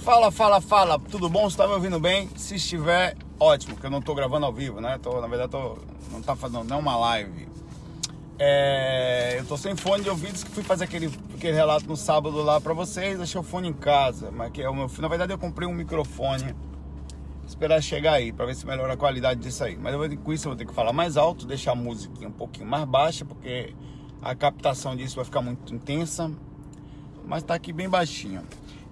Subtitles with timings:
[0.00, 1.48] Fala, fala, fala, tudo bom?
[1.48, 2.26] Você tá me ouvindo bem?
[2.34, 4.98] Se estiver, ótimo, porque eu não tô gravando ao vivo, né?
[4.98, 5.76] Tô, na verdade, tô,
[6.10, 7.46] não tá fazendo, não é uma live.
[8.38, 12.42] É, eu tô sem fone de ouvidos que fui fazer aquele, aquele relato no sábado
[12.42, 15.34] lá pra vocês, deixei o fone em casa, mas que é o meu, na verdade
[15.34, 16.54] eu comprei um microfone,
[17.46, 19.76] esperar chegar aí pra ver se melhora a qualidade disso aí.
[19.76, 22.32] Mas eu com isso eu vou ter que falar mais alto, deixar a música um
[22.32, 23.74] pouquinho mais baixa, porque
[24.22, 26.32] a captação disso vai ficar muito intensa,
[27.26, 28.42] mas tá aqui bem baixinho.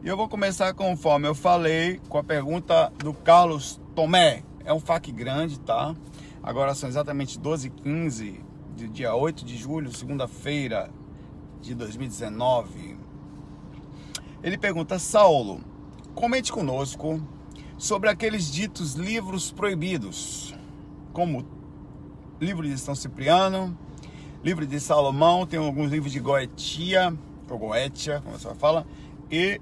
[0.00, 4.44] E eu vou começar conforme eu falei com a pergunta do Carlos Tomé.
[4.64, 5.92] É um FAQ grande, tá?
[6.40, 8.40] Agora são exatamente 12h15
[8.76, 10.88] de dia 8 de julho, segunda-feira
[11.60, 12.96] de 2019.
[14.40, 15.60] Ele pergunta: Saulo,
[16.14, 17.20] comente conosco
[17.76, 20.54] sobre aqueles ditos livros proibidos,
[21.12, 21.44] como
[22.40, 23.76] livro de São Cipriano,
[24.44, 27.12] livro de Salomão, tem alguns livros de Goetia,
[27.50, 28.86] ou Goetia, como você fala,
[29.28, 29.60] e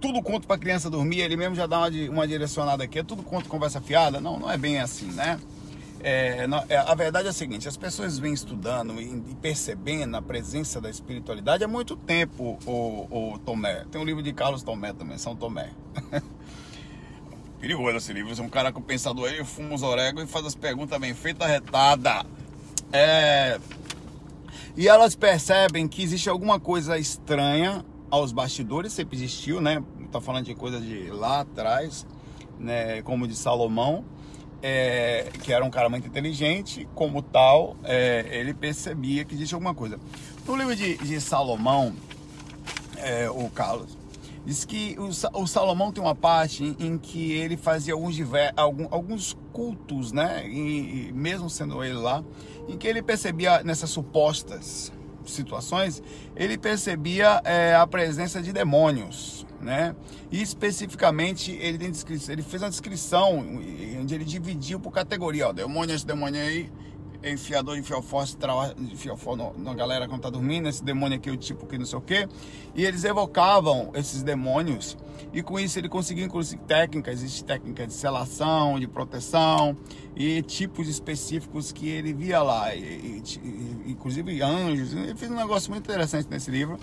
[0.00, 3.22] tudo conto para criança dormir, ele mesmo já dá uma, uma direcionada aqui, é tudo
[3.22, 4.20] conto conversa fiada?
[4.20, 5.38] Não, não é bem assim, né?
[6.00, 10.22] É, é, a verdade é a seguinte: as pessoas vêm estudando e, e, percebendo a
[10.22, 13.84] presença da espiritualidade há muito tempo, o, o Tomé.
[13.90, 15.70] Tem um livro de Carlos Tomé também, São Tomé.
[17.60, 18.34] Perigoso esse livro.
[18.34, 21.14] Você é um cara com pensador aí, fuma os orégãos e faz as perguntas bem
[21.14, 22.24] feitas, retada.
[22.92, 23.58] É...
[24.76, 29.82] E elas percebem que existe alguma coisa estranha aos bastidores, sempre existiu, né?
[30.10, 32.06] Tá falando de coisa de lá atrás,
[32.58, 33.02] né?
[33.02, 34.04] Como de Salomão,
[34.62, 39.74] é, que era um cara muito inteligente, como tal, é, ele percebia que existia alguma
[39.74, 39.98] coisa.
[40.46, 41.94] No livro de, de Salomão,
[42.96, 43.96] é, o Carlos,
[44.44, 45.08] diz que o,
[45.40, 50.10] o, Salomão tem uma parte em, em que ele fazia alguns, diver, algum, alguns cultos,
[50.10, 50.48] né?
[50.48, 52.24] E, e mesmo sendo ele lá,
[52.66, 54.92] em que ele percebia nessas supostas
[55.30, 56.02] situações,
[56.36, 59.94] ele percebia é, a presença de demônios, né?
[60.30, 61.78] E especificamente ele,
[62.28, 63.38] ele fez uma descrição
[64.00, 66.70] onde ele dividiu por categoria, ó, demônio, esse demônio aí,
[67.22, 71.66] enfiador de fiofó, de fiofó na galera quando tá dormindo, esse demônio aqui, o tipo
[71.66, 72.28] que não sei o que.
[72.74, 74.96] E eles evocavam esses demônios
[75.32, 79.76] e com isso ele conseguia inclusive técnicas, existe técnica de selação, de proteção
[80.16, 84.94] e tipos específicos que ele via lá, e, e, inclusive anjos.
[84.94, 86.78] Ele fez um negócio muito interessante nesse livro.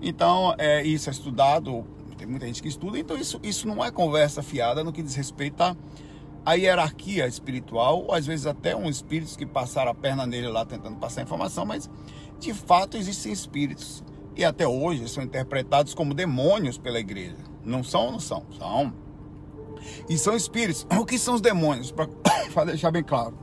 [0.00, 1.84] Então, é, isso é estudado,
[2.16, 5.14] tem muita gente que estuda, então isso, isso não é conversa fiada no que diz
[5.14, 5.76] respeito a
[6.44, 10.64] a hierarquia espiritual, ou às vezes até uns espíritos que passaram a perna nele lá
[10.64, 11.88] tentando passar informação, mas
[12.38, 14.02] de fato existem espíritos
[14.34, 17.36] e até hoje são interpretados como demônios pela igreja.
[17.64, 18.44] Não são ou não são?
[18.58, 18.92] São.
[20.08, 20.86] E são espíritos.
[20.98, 21.92] O que são os demônios?
[21.92, 22.08] Para
[22.66, 23.36] deixar bem claro.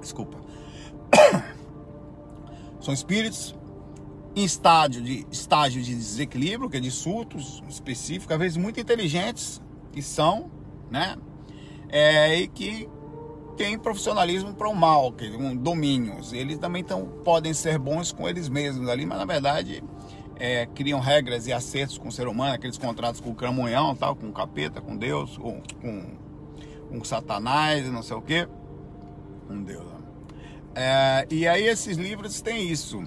[0.00, 0.38] Desculpa.
[2.80, 3.54] São espíritos
[4.36, 9.62] em estágio de, estágio de desequilíbrio, que é de surtos específicos, às vezes muito inteligentes,
[9.92, 10.50] que são,
[10.90, 11.16] né?
[11.94, 12.88] É, e que
[13.56, 16.32] tem profissionalismo para o mal, que um domínios.
[16.32, 19.80] Eles também tão, podem ser bons com eles mesmos ali, mas na verdade
[20.34, 24.16] é, criam regras e acertos com o ser humano, aqueles contratos com o cramunhão, tal,
[24.16, 26.04] com o capeta, com Deus, com, com,
[26.88, 28.48] com Satanás, não sei o que,
[29.46, 29.84] com Deus.
[29.84, 29.98] Né?
[30.74, 33.04] É, e aí esses livros têm isso.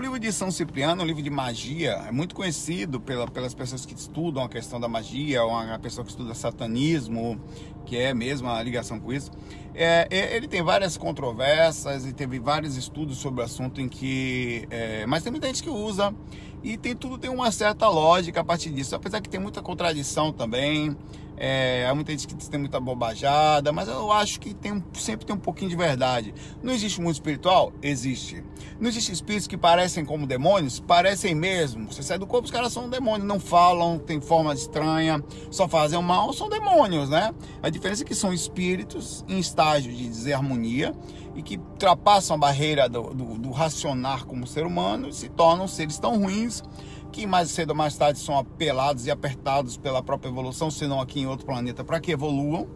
[0.00, 3.84] O livro de São Cipriano, um livro de magia, é muito conhecido pela, pelas pessoas
[3.84, 7.38] que estudam a questão da magia, ou a pessoa que estuda satanismo,
[7.84, 9.30] que é mesmo a ligação com isso.
[9.74, 14.66] É, é, ele tem várias controvérsias e teve vários estudos sobre o assunto em que.
[14.70, 16.14] É, mas tem muita gente que usa
[16.62, 20.32] e tem tudo tem uma certa lógica a partir disso, apesar que tem muita contradição
[20.32, 20.96] também.
[21.42, 25.34] É, há muita gente que tem muita bobajada, mas eu acho que tem, sempre tem
[25.34, 26.34] um pouquinho de verdade.
[26.62, 27.72] Não existe mundo espiritual?
[27.80, 28.44] Existe.
[28.78, 30.80] Não existe espíritos que parecem como demônios?
[30.80, 31.90] Parecem mesmo.
[31.90, 36.00] Você sai do corpo, os caras são demônios, não falam, têm forma estranha, só fazem
[36.02, 37.32] mal, são demônios, né?
[37.62, 40.94] A diferença é que são espíritos em estágio de desarmonia
[41.34, 45.66] e que ultrapassam a barreira do, do, do racionar como ser humano e se tornam
[45.66, 46.62] seres tão ruins
[47.10, 51.00] que mais cedo ou mais tarde são apelados e apertados pela própria evolução, se não
[51.00, 52.68] aqui em outro planeta, para que evoluam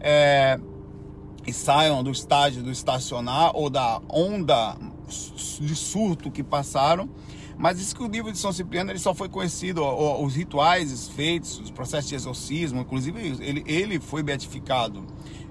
[0.00, 0.58] é,
[1.46, 4.76] e saiam do estágio do estacionar ou da onda
[5.60, 7.08] de surto que passaram.
[7.56, 11.60] Mas isso que o livro de São Cipriano ele só foi conhecido, os rituais feitos,
[11.60, 15.04] os processos de exorcismo, inclusive ele, ele foi beatificado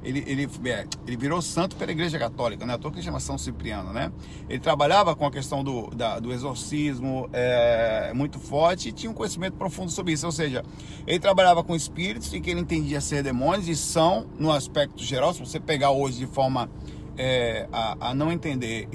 [0.03, 2.73] ele, ele, é, ele virou santo pela Igreja Católica, né?
[2.73, 4.11] A toa que chama São Cipriano, né?
[4.49, 9.13] Ele trabalhava com a questão do, da, do exorcismo é, muito forte e tinha um
[9.13, 10.25] conhecimento profundo sobre isso.
[10.25, 10.63] Ou seja,
[11.05, 15.33] ele trabalhava com espíritos e que ele entendia ser demônios e são, no aspecto geral,
[15.33, 16.69] se você pegar hoje de forma
[17.17, 18.87] é, a, a, não entender,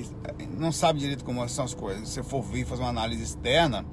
[0.59, 3.85] não sabe direito como são as coisas, se você for vir fazer uma análise externa,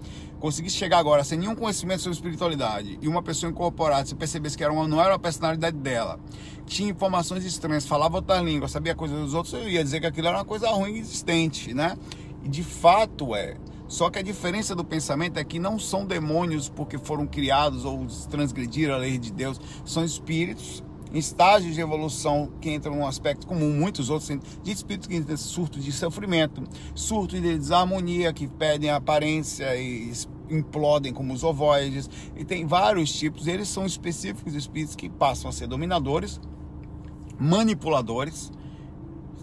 [0.44, 4.64] conseguisse chegar agora sem nenhum conhecimento sobre espiritualidade e uma pessoa incorporada, se percebesse que
[4.66, 6.20] era uma, não era a personalidade dela,
[6.66, 10.28] tinha informações estranhas, falava outra língua, sabia coisas dos outros, eu ia dizer que aquilo
[10.28, 11.98] era uma coisa ruim existente, né?
[12.44, 13.56] E de fato é.
[13.88, 18.06] Só que a diferença do pensamento é que não são demônios porque foram criados ou
[18.30, 23.72] transgrediram a lei de Deus, são espíritos estágios de evolução que entram num aspecto comum,
[23.72, 24.30] muitos outros
[24.64, 26.64] de espíritos que entram surto de sofrimento,
[26.96, 30.12] surto de desarmonia, que perdem aparência e
[30.50, 35.54] implodem como os ovoides, e tem vários tipos, eles são específicos espíritos que passam a
[35.54, 36.40] ser dominadores,
[37.40, 38.52] manipuladores,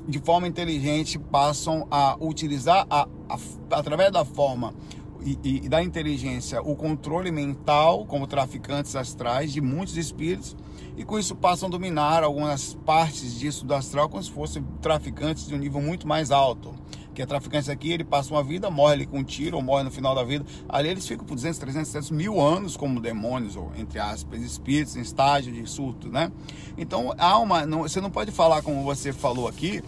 [0.08, 3.38] de forma inteligente passam a utilizar a, a,
[3.70, 4.74] através da forma
[5.22, 10.56] e, e, da inteligência o controle mental como traficantes astrais de muitos espíritos
[10.96, 15.46] e com isso passam a dominar algumas partes disso do astral como se fossem traficantes
[15.46, 16.74] de um nível muito mais alto.
[17.14, 19.82] Que é traficante aqui, ele passa uma vida, morre ali com um tiro ou morre
[19.82, 20.44] no final da vida.
[20.68, 24.94] Ali eles ficam por 200, 300, 700 mil anos como demônios, ou entre aspas, espíritos
[24.94, 26.30] em estágio de surto, né?
[26.78, 27.66] Então, há uma.
[27.66, 29.82] Não, você não pode falar como você falou aqui,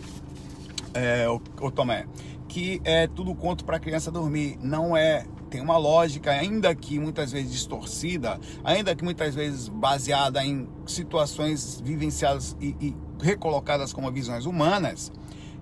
[0.94, 2.06] é, o, o Tomé,
[2.52, 4.58] que é tudo conto para a criança dormir.
[4.60, 10.44] Não é tem uma lógica, ainda que muitas vezes distorcida, ainda que muitas vezes baseada
[10.44, 15.12] em situações vivenciadas e, e recolocadas como visões humanas,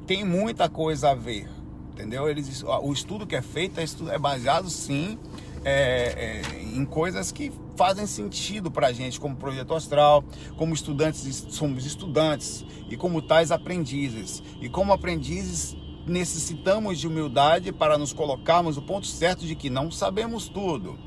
[0.06, 1.48] tem muita coisa a ver,
[1.92, 2.28] entendeu?
[2.28, 3.84] Eles, o estudo que é feito é,
[4.14, 5.19] é baseado sim
[5.64, 10.25] é, é, em coisas que fazem sentido para a gente, como projeto astral,
[10.56, 14.42] como estudantes, somos estudantes e como tais aprendizes.
[14.60, 15.76] E como aprendizes
[16.10, 20.98] necessitamos de humildade para nos colocarmos o ponto certo de que não sabemos tudo,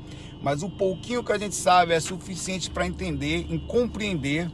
[0.42, 4.50] mas o pouquinho que a gente sabe é suficiente para entender e compreender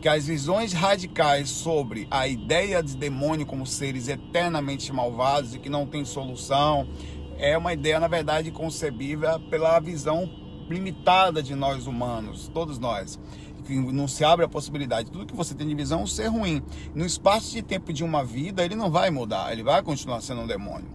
[0.00, 5.68] que as visões radicais sobre a ideia de demônio como seres eternamente malvados e que
[5.68, 6.86] não tem solução
[7.36, 10.30] é uma ideia, na verdade, concebível pela visão
[10.68, 13.18] limitada de nós humanos, todos nós
[13.64, 16.62] que não se abre a possibilidade, tudo que você tem de visão ser ruim.
[16.94, 20.42] No espaço de tempo de uma vida, ele não vai mudar, ele vai continuar sendo
[20.42, 20.88] um demônio,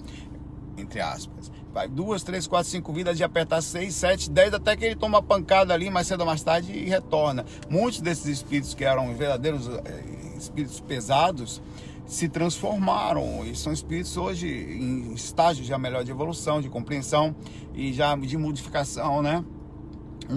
[0.78, 1.52] entre aspas.
[1.74, 5.18] Vai duas, três, quatro, cinco vidas de apertar seis, sete, dez, até que ele toma
[5.18, 7.46] uma pancada ali mais cedo ou mais tarde e retorna.
[7.68, 10.04] Muitos desses espíritos que eram verdadeiros eh,
[10.38, 11.64] espíritos pesados
[12.06, 17.36] se transformaram e são espíritos hoje em estágios já melhor de evolução, de compreensão
[17.74, 19.44] e já de modificação, né?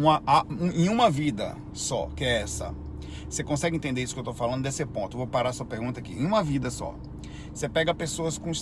[0.04, 0.22] Uma,
[0.74, 2.74] em uma vida só, que é essa.
[3.28, 5.16] Você consegue entender isso que eu estou falando desse ponto?
[5.16, 6.12] Vou parar sua pergunta aqui.
[6.12, 6.94] Em uma vida só.
[7.52, 8.52] Você pega pessoas com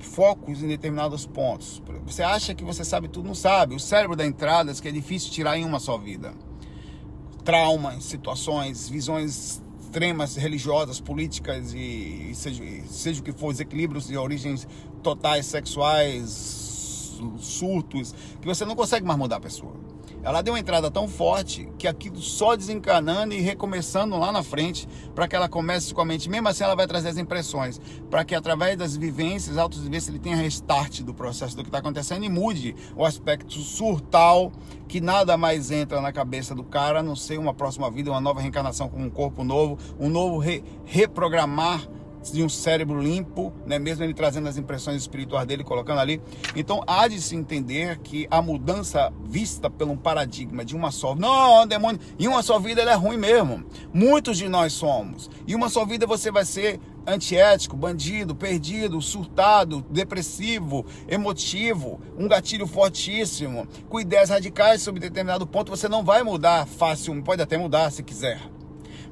[0.00, 1.82] focos em determinados pontos.
[2.06, 3.74] Você acha que você sabe tudo, não sabe.
[3.74, 6.34] O cérebro dá entradas que é difícil tirar em uma só vida.
[7.44, 9.62] Traumas, situações, visões
[9.94, 14.66] extremas religiosas, políticas e, seja, seja o que for, desequilíbrios de origens
[15.04, 19.72] totais sexuais, surtos, que você não consegue mais mudar a pessoa.
[20.24, 24.88] Ela deu uma entrada tão forte que aquilo só desencanando e recomeçando lá na frente,
[25.14, 26.30] para que ela comece com a mente.
[26.30, 27.78] Mesmo assim, ela vai trazer as impressões,
[28.10, 31.78] para que através das vivências, autos vivências, ele tenha restart do processo do que está
[31.78, 34.50] acontecendo e mude o aspecto surtal,
[34.88, 38.20] que nada mais entra na cabeça do cara, a não ser uma próxima vida, uma
[38.20, 41.86] nova reencarnação com um corpo novo, um novo re reprogramar
[42.32, 43.78] de um cérebro limpo, né?
[43.78, 46.20] mesmo ele trazendo as impressões espirituais dele, colocando ali.
[46.54, 51.66] Então há de se entender que a mudança vista pelo paradigma de uma só, não,
[51.66, 53.64] demônio, em uma só vida ele é ruim mesmo.
[53.92, 55.30] Muitos de nós somos.
[55.46, 62.66] E uma só vida você vai ser antiético, bandido, perdido, surtado, depressivo, emotivo, um gatilho
[62.66, 67.90] fortíssimo, com ideias radicais sobre determinado ponto, você não vai mudar fácil, pode até mudar
[67.90, 68.53] se quiser.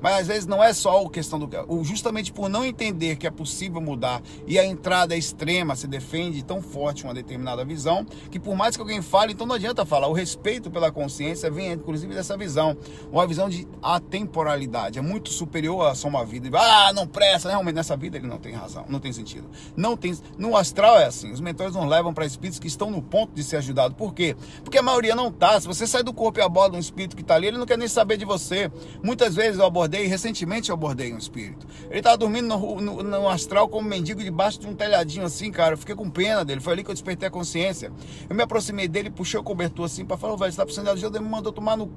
[0.02, 1.48] Mas às vezes não é só a questão do.
[1.84, 6.42] Justamente por não entender que é possível mudar e a entrada é extrema se defende
[6.42, 10.08] tão forte uma determinada visão, que por mais que alguém fale, então não adianta falar.
[10.08, 12.76] O respeito pela consciência vem inclusive dessa visão.
[13.12, 14.98] Uma visão de atemporalidade.
[14.98, 16.50] É muito superior a só uma vida.
[16.58, 17.48] Ah, não presta.
[17.48, 19.48] Realmente nessa vida ele não tem razão, não tem sentido.
[19.76, 20.16] Não tem.
[20.36, 21.32] No astral é assim.
[21.32, 23.96] Os mentores nos levam para espíritos que estão no ponto de ser ajudados.
[23.96, 24.34] Por quê?
[24.64, 25.60] Porque a maioria não está.
[25.60, 27.78] Se você sai do corpo e aborda um espírito que está ali, ele não quer
[27.78, 28.70] nem saber de você.
[29.02, 31.66] Muitas vezes eu abordei abordei, recentemente eu abordei um espírito.
[31.90, 35.74] Ele estava dormindo no, no, no, astral como mendigo debaixo de um telhadinho assim, cara.
[35.74, 36.60] Eu fiquei com pena dele.
[36.60, 37.92] Foi ali que eu despertei a consciência.
[38.28, 40.92] Eu me aproximei dele, puxei o cobertor assim para falar, velho, você tá precisando de
[40.92, 41.18] ajuda?
[41.18, 41.92] Ele me mandou tomar no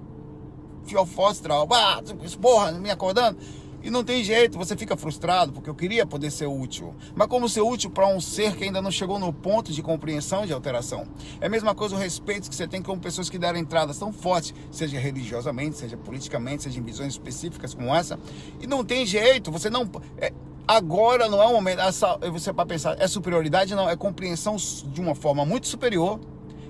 [0.86, 1.68] fiofó astral.
[1.72, 2.02] Ah,
[2.42, 3.38] porra, me acordando.
[3.86, 6.96] E não tem jeito, você fica frustrado, porque eu queria poder ser útil.
[7.14, 10.44] Mas como ser útil para um ser que ainda não chegou no ponto de compreensão
[10.44, 11.06] de alteração?
[11.40, 14.12] É a mesma coisa o respeito que você tem com pessoas que deram entradas tão
[14.12, 18.20] fortes, seja religiosamente, seja politicamente, seja em visões específicas como essa.
[18.60, 19.88] E não tem jeito, você não.
[20.18, 20.34] É,
[20.68, 21.80] agora não é o momento.
[21.82, 23.76] Essa, você para pensar, é superioridade?
[23.76, 26.20] Não, é compreensão de uma forma muito superior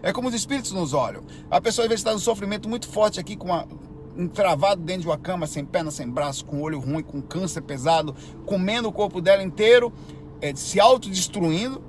[0.04, 1.24] É como os espíritos nos olham.
[1.50, 3.66] A pessoa às vezes está num sofrimento muito forte aqui, com uma,
[4.18, 7.62] um travado dentro de uma cama, sem perna, sem braço, com olho ruim, com câncer
[7.62, 9.92] pesado, comendo o corpo dela inteiro,
[10.42, 11.82] é, se autodestruindo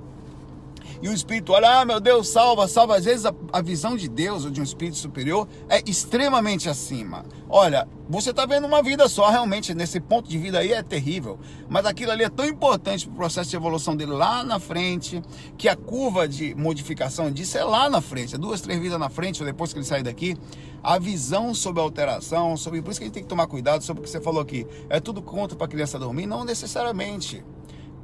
[1.01, 2.97] e o espírito olha, ah, meu Deus, salva, salva.
[2.97, 7.25] Às vezes a, a visão de Deus ou de um espírito superior é extremamente acima.
[7.49, 11.39] Olha, você está vendo uma vida só, realmente, nesse ponto de vida aí é terrível.
[11.69, 15.21] Mas aquilo ali é tão importante para o processo de evolução dele lá na frente,
[15.57, 19.09] que a curva de modificação disso é lá na frente, é duas, três vidas na
[19.09, 20.35] frente, depois que ele sair daqui.
[20.83, 22.81] A visão sobre a alteração, sobre.
[22.81, 24.65] Por isso que a gente tem que tomar cuidado sobre o que você falou aqui.
[24.89, 26.27] É tudo contra para a criança dormir?
[26.27, 27.43] Não necessariamente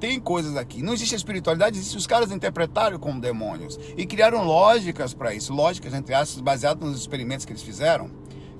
[0.04, 0.84] tem coisas aqui.
[0.84, 5.94] Não existe espiritualidade, existe os caras interpretaram como demônios e criaram lógicas para isso, lógicas
[5.94, 8.12] entre aspas baseadas nos experimentos que eles fizeram,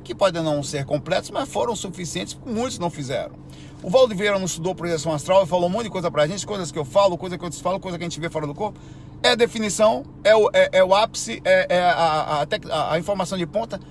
[0.06, 3.36] que podem não ser completos, mas foram suficientes, muitos não fizeram.
[3.84, 6.48] O Valdo Vieira não estudou projeção astral e falou um monte de coisa pra gente,
[6.48, 8.56] coisas que eu falo, coisas que eu falo, coisa que a gente vê fora do
[8.56, 8.80] corpo.
[9.22, 13.00] É a definição, é o, é, é o ápice, é, é a, a, a, a
[13.00, 13.82] informação de ponta,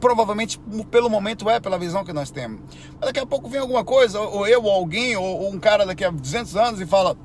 [0.00, 0.58] provavelmente
[0.90, 2.60] pelo momento é pela visão que nós temos.
[2.98, 6.04] Mas daqui a pouco vem alguma coisa, ou eu, ou alguém, ou, um cara daqui
[6.04, 7.16] a 200 anos e fala: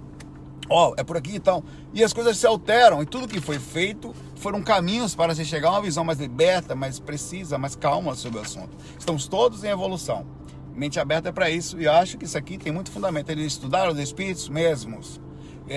[0.70, 1.64] Ó, oh, é por aqui então.
[1.94, 5.70] E as coisas se alteram, e tudo que foi feito foram caminhos para se chegar
[5.70, 8.76] a uma visão mais liberta, mais precisa, mais calma sobre o assunto.
[9.00, 10.26] Estamos todos em evolução.
[10.74, 13.30] Mente aberta é para isso, e acho que isso aqui tem muito fundamento.
[13.30, 15.22] Eles estudaram os espíritos mesmos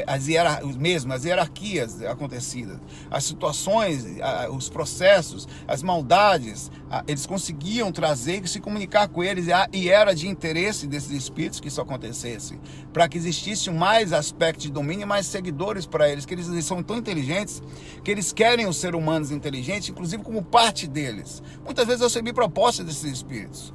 [0.07, 2.78] as hierar, mesmo as hierarquias acontecidas,
[3.11, 4.04] as situações,
[4.50, 6.71] os processos, as maldades,
[7.07, 11.68] eles conseguiam trazer e se comunicar com eles e era de interesse desses espíritos que
[11.68, 12.59] isso acontecesse,
[12.92, 16.97] para que existisse mais aspecto de domínio mais seguidores para eles, que eles, são tão
[16.97, 17.62] inteligentes
[18.04, 21.42] que eles querem os seres humanos inteligentes, inclusive como parte deles.
[21.64, 23.73] Muitas vezes eu recebi propostas desses espíritos,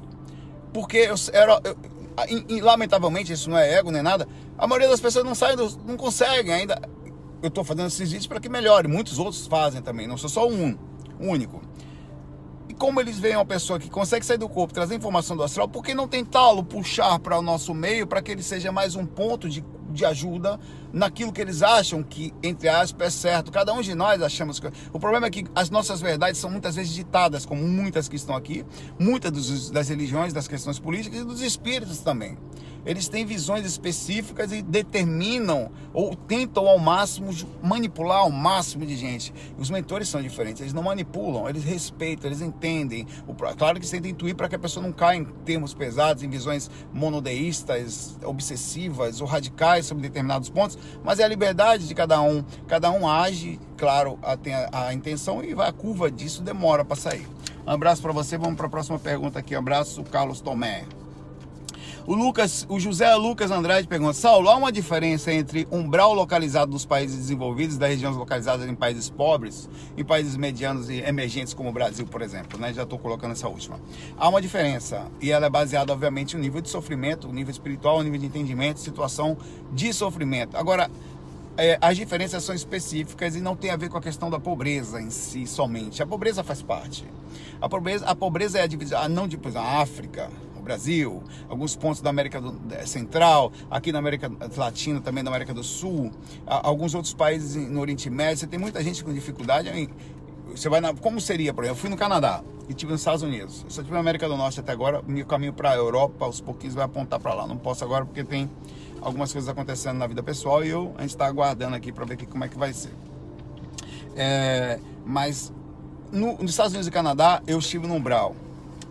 [0.72, 1.60] porque eu era
[2.28, 5.78] e, e, lamentavelmente isso não é ego nem nada, a maioria das pessoas não do,
[5.84, 6.80] não conseguem ainda.
[7.42, 8.88] Eu estou fazendo esses vídeos para que melhore.
[8.88, 10.78] Muitos outros fazem também, não sou só um,
[11.18, 11.60] único.
[12.68, 15.68] E como eles veem uma pessoa que consegue sair do corpo, trazer informação do astral,
[15.68, 19.04] por que não tentá-lo puxar para o nosso meio para que ele seja mais um
[19.04, 19.62] ponto de,
[19.94, 20.58] de ajuda
[20.92, 23.50] naquilo que eles acham que, entre aspas, é certo?
[23.50, 24.68] Cada um de nós achamos que.
[24.92, 28.34] O problema é que as nossas verdades são muitas vezes ditadas, como muitas que estão
[28.34, 28.64] aqui,
[28.98, 32.36] muitas dos, das religiões, das questões políticas e dos espíritos também
[32.86, 37.30] eles têm visões específicas e determinam ou tentam ao máximo
[37.62, 39.32] manipular ao máximo de gente.
[39.56, 43.06] Os mentores são diferentes, eles não manipulam, eles respeitam, eles entendem.
[43.56, 46.22] Claro que você tem que intuir para que a pessoa não caia em termos pesados,
[46.22, 52.20] em visões monodeístas, obsessivas ou radicais sobre determinados pontos, mas é a liberdade de cada
[52.20, 52.44] um.
[52.66, 57.26] Cada um age, claro, tem a, a intenção e a curva disso demora para sair.
[57.66, 59.54] Um abraço para você, vamos para a próxima pergunta aqui.
[59.54, 60.84] Um abraço, Carlos Tomé.
[62.06, 66.84] O Lucas, o José Lucas Andrade pergunta: Saulo, há uma diferença entre umbral localizado nos
[66.84, 71.72] países desenvolvidos das regiões localizadas em países pobres e países medianos e emergentes como o
[71.72, 72.74] Brasil, por exemplo, né?
[72.74, 73.80] Já estou colocando essa última.
[74.18, 77.98] Há uma diferença e ela é baseada, obviamente, no nível de sofrimento, no nível espiritual,
[77.98, 79.38] no nível de entendimento, situação
[79.72, 80.58] de sofrimento.
[80.58, 80.90] Agora,
[81.56, 85.00] é, as diferenças são específicas e não tem a ver com a questão da pobreza
[85.00, 86.02] em si somente.
[86.02, 87.06] A pobreza faz parte.
[87.62, 90.30] A pobreza, a pobreza é a divisão, não de, a África,
[90.64, 95.62] Brasil, alguns pontos da América do, Central, aqui na América Latina, também na América do
[95.62, 96.10] Sul,
[96.46, 98.38] alguns outros países no Oriente Médio.
[98.38, 99.70] Você tem muita gente com dificuldade.
[100.48, 103.22] Você vai na, como seria, por exemplo, eu fui no Canadá e tive nos Estados
[103.22, 103.62] Unidos.
[103.64, 105.02] Eu só tive na América do Norte até agora.
[105.06, 107.46] Meu caminho para a Europa, aos pouquinhos, vai apontar para lá.
[107.46, 108.50] Não posso agora porque tem
[109.00, 112.16] algumas coisas acontecendo na vida pessoal e eu, a gente está aguardando aqui para ver
[112.16, 112.92] que, como é que vai ser.
[114.16, 115.52] É, mas
[116.10, 118.34] no, nos Estados Unidos e Canadá, eu estive no umbral.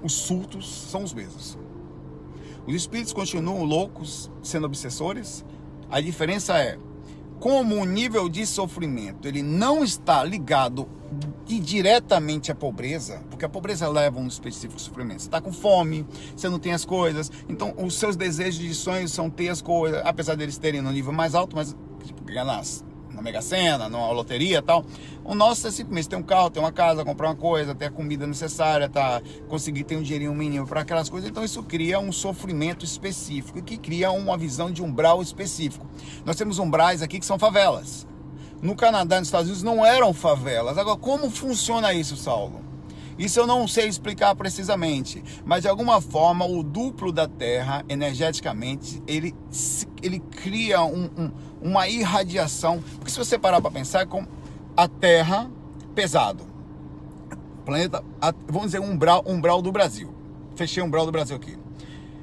[0.04, 1.58] Os surtos são os mesmos.
[2.66, 5.44] Os espíritos continuam loucos, sendo obsessores.
[5.90, 6.78] A diferença é
[7.40, 10.88] como o nível de sofrimento ele não está ligado
[11.46, 15.22] diretamente à pobreza, porque a pobreza leva a um específico sofrimento.
[15.22, 16.06] Você está com fome,
[16.36, 20.02] você não tem as coisas, então os seus desejos de sonhos são ter as coisas,
[20.06, 22.46] apesar deles terem no nível mais alto, mas tipo, ganhar
[23.14, 24.86] na Mega Sena, numa loteria e tal.
[25.24, 27.92] O nosso é simplesmente ter um carro, ter uma casa, comprar uma coisa, ter a
[27.92, 29.22] comida necessária, tá?
[29.48, 31.30] conseguir ter um dinheirinho mínimo para aquelas coisas.
[31.30, 35.86] Então isso cria um sofrimento específico que cria uma visão de umbral específico.
[36.26, 38.08] Nós temos umbrais aqui que são favelas.
[38.62, 40.78] No Canadá e nos Estados Unidos não eram favelas.
[40.78, 42.73] Agora, como funciona isso, Saulo?
[43.18, 49.02] Isso eu não sei explicar precisamente, mas de alguma forma o duplo da Terra, energeticamente,
[49.08, 49.36] ele,
[50.02, 52.84] ele cria um, um, uma irradiação.
[52.96, 54.26] Porque se você parar para pensar, com
[54.76, 55.50] a Terra
[55.94, 56.44] pesado,
[57.64, 58.04] planeta,
[58.48, 60.14] vamos dizer, umbral, umbral do Brasil.
[60.56, 61.58] Fechei o umbral do Brasil aqui.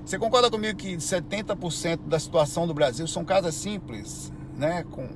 [0.04, 4.85] Você concorda comigo que 70% da situação do Brasil são casas simples, né?
[4.90, 5.09] Com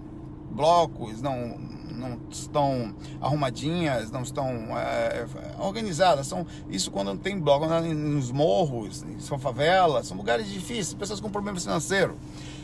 [0.50, 1.59] blocos, não,
[1.95, 5.27] não estão arrumadinhas, não estão é,
[5.59, 6.27] organizadas.
[6.27, 11.31] São, isso quando não tem bloco, nos morros, são favelas, são lugares difíceis, pessoas com
[11.31, 12.17] problemas financeiros.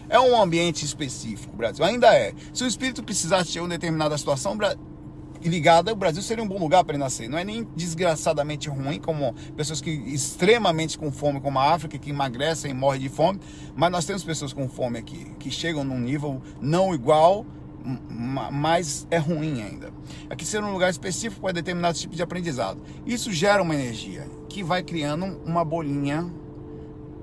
[0.09, 1.85] É um ambiente específico, Brasil.
[1.85, 2.35] Ainda é.
[2.53, 4.57] Se o espírito precisasse de uma determinada situação,
[5.49, 7.29] ligada, o Brasil seria um bom lugar para ele nascer.
[7.29, 12.11] Não é nem desgraçadamente ruim, como pessoas que extremamente com fome, como a África, que
[12.11, 13.41] emagrecem e morrem de fome,
[13.75, 17.47] mas nós temos pessoas com fome aqui, que chegam num nível não igual,
[17.85, 19.93] mas é ruim ainda.
[20.29, 22.81] Aqui ser um lugar específico para determinado tipo de aprendizado.
[23.07, 26.31] Isso gera uma energia que vai criando uma bolinha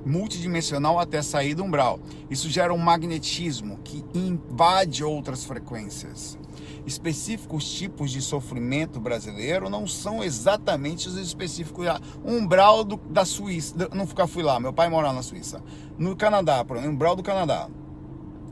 [0.05, 1.99] multidimensional até sair do umbral.
[2.29, 6.37] Isso gera um magnetismo que invade outras frequências.
[6.85, 11.85] Específicos tipos de sofrimento brasileiro não são exatamente os específicos.
[12.23, 15.61] O umbral do, da Suíça, nunca fui lá, meu pai mora na Suíça.
[15.97, 17.69] No Canadá, por exemplo, umbral do Canadá,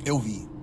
[0.06, 0.55] eu vi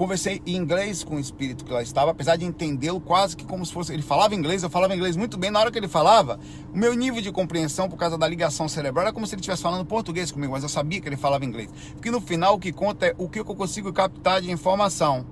[0.00, 3.66] Conversei em inglês com o espírito que lá estava, apesar de entendê-lo quase que como
[3.66, 3.92] se fosse.
[3.92, 5.50] Ele falava inglês, eu falava inglês muito bem.
[5.50, 6.40] Na hora que ele falava,
[6.72, 9.62] o meu nível de compreensão, por causa da ligação cerebral, era como se ele estivesse
[9.62, 11.68] falando português comigo, mas eu sabia que ele falava inglês.
[11.92, 15.26] Porque no final o que conta é o que eu consigo captar de informação.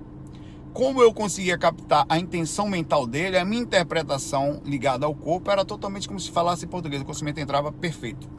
[0.71, 5.65] Como eu conseguia captar a intenção mental dele, a minha interpretação ligada ao corpo era
[5.65, 7.01] totalmente como se falasse português.
[7.01, 8.29] O conhecimento entrava perfeito.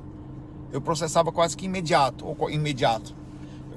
[0.71, 3.19] Eu processava quase que imediato, ou imediato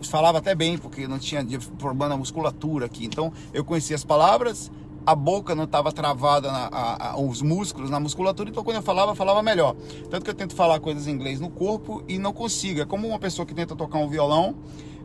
[0.10, 1.46] falava até bem, porque não tinha
[1.78, 3.06] problema na musculatura aqui.
[3.06, 4.72] Então eu conhecia as palavras,
[5.06, 8.84] a boca não estava travada, na, a, a, os músculos na musculatura, então quando eu
[8.84, 9.76] falava, falava melhor.
[10.10, 12.82] Tanto que eu tento falar coisas em inglês no corpo e não consigo.
[12.82, 14.56] É como uma pessoa que tenta tocar um violão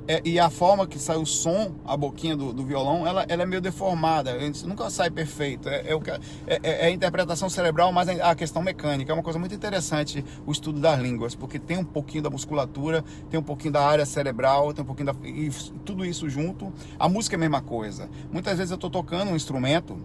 [0.08, 3.42] é, e a forma que sai o som, a boquinha do, do violão, ela, ela,
[3.42, 4.34] é meio deformada.
[4.64, 5.68] Nunca sai perfeito.
[5.68, 9.12] É, é, é, é, a interpretação cerebral, mas a questão mecânica.
[9.12, 13.04] É uma coisa muito interessante o estudo das línguas, porque tem um pouquinho da musculatura,
[13.28, 15.28] tem um pouquinho da área cerebral, tem um pouquinho da.
[15.28, 15.50] E
[15.84, 16.72] tudo isso junto.
[16.98, 18.08] A música é a mesma coisa.
[18.32, 19.98] Muitas vezes eu estou tocando um instrumento,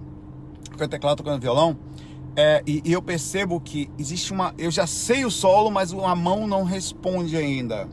[0.70, 1.78] tocando teclado, tocando violão.
[2.36, 4.54] É, e, e, eu percebo que existe uma.
[4.58, 7.88] Eu já sei o solo, mas a mão não responde ainda.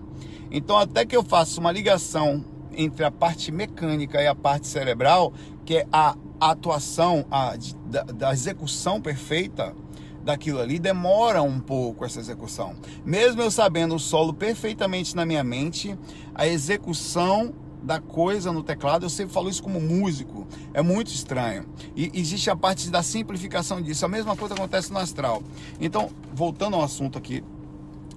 [0.50, 5.32] Então, até que eu faça uma ligação entre a parte mecânica e a parte cerebral,
[5.64, 7.54] que é a atuação, a,
[7.86, 9.74] da, da execução perfeita
[10.22, 12.74] daquilo ali, demora um pouco essa execução.
[13.04, 15.96] Mesmo eu sabendo o solo perfeitamente na minha mente,
[16.34, 21.66] a execução da coisa no teclado, eu sempre falo isso como músico, é muito estranho.
[21.96, 24.04] E existe a parte da simplificação disso.
[24.04, 25.42] A mesma coisa acontece no astral.
[25.80, 27.42] Então, voltando ao assunto aqui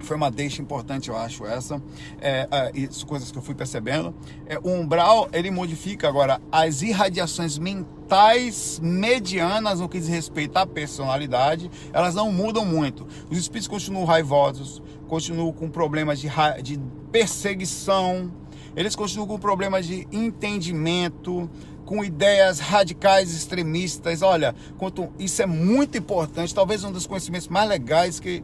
[0.04, 1.82] foi uma deixa importante, eu acho, essa.
[2.20, 4.14] É, é, isso, coisas que eu fui percebendo.
[4.46, 10.66] É, o umbral, ele modifica agora as irradiações mentais medianas no que diz respeito à
[10.66, 13.06] personalidade, elas não mudam muito.
[13.30, 16.28] Os espíritos continuam raivosos, continuam com problemas de,
[16.62, 16.78] de
[17.10, 18.30] perseguição,
[18.76, 21.48] eles continuam com problemas de entendimento,
[21.84, 24.22] com ideias radicais extremistas.
[24.22, 28.42] Olha, quanto isso é muito importante, talvez um dos conhecimentos mais legais que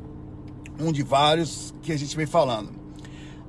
[0.80, 2.70] um de vários que a gente vem falando.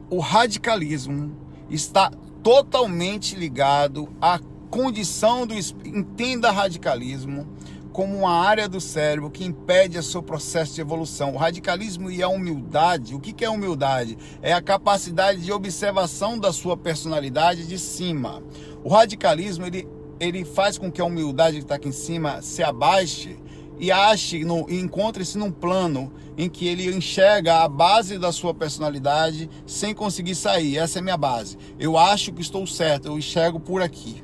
[0.10, 1.36] O radicalismo
[1.70, 2.12] está
[2.44, 4.40] totalmente ligado à
[4.70, 5.54] condição do
[5.86, 7.48] entenda radicalismo
[7.92, 11.34] como uma área do cérebro que impede o seu processo de evolução.
[11.34, 14.18] O radicalismo e a humildade, o que é humildade?
[14.42, 18.42] É a capacidade de observação da sua personalidade de cima.
[18.84, 19.88] O radicalismo ele,
[20.20, 23.38] ele faz com que a humildade que está aqui em cima se abaixe
[23.82, 29.92] e ache, encontre-se num plano em que ele enxerga a base da sua personalidade sem
[29.92, 30.78] conseguir sair.
[30.78, 31.58] Essa é minha base.
[31.80, 34.24] Eu acho que estou certo, eu enxergo por aqui.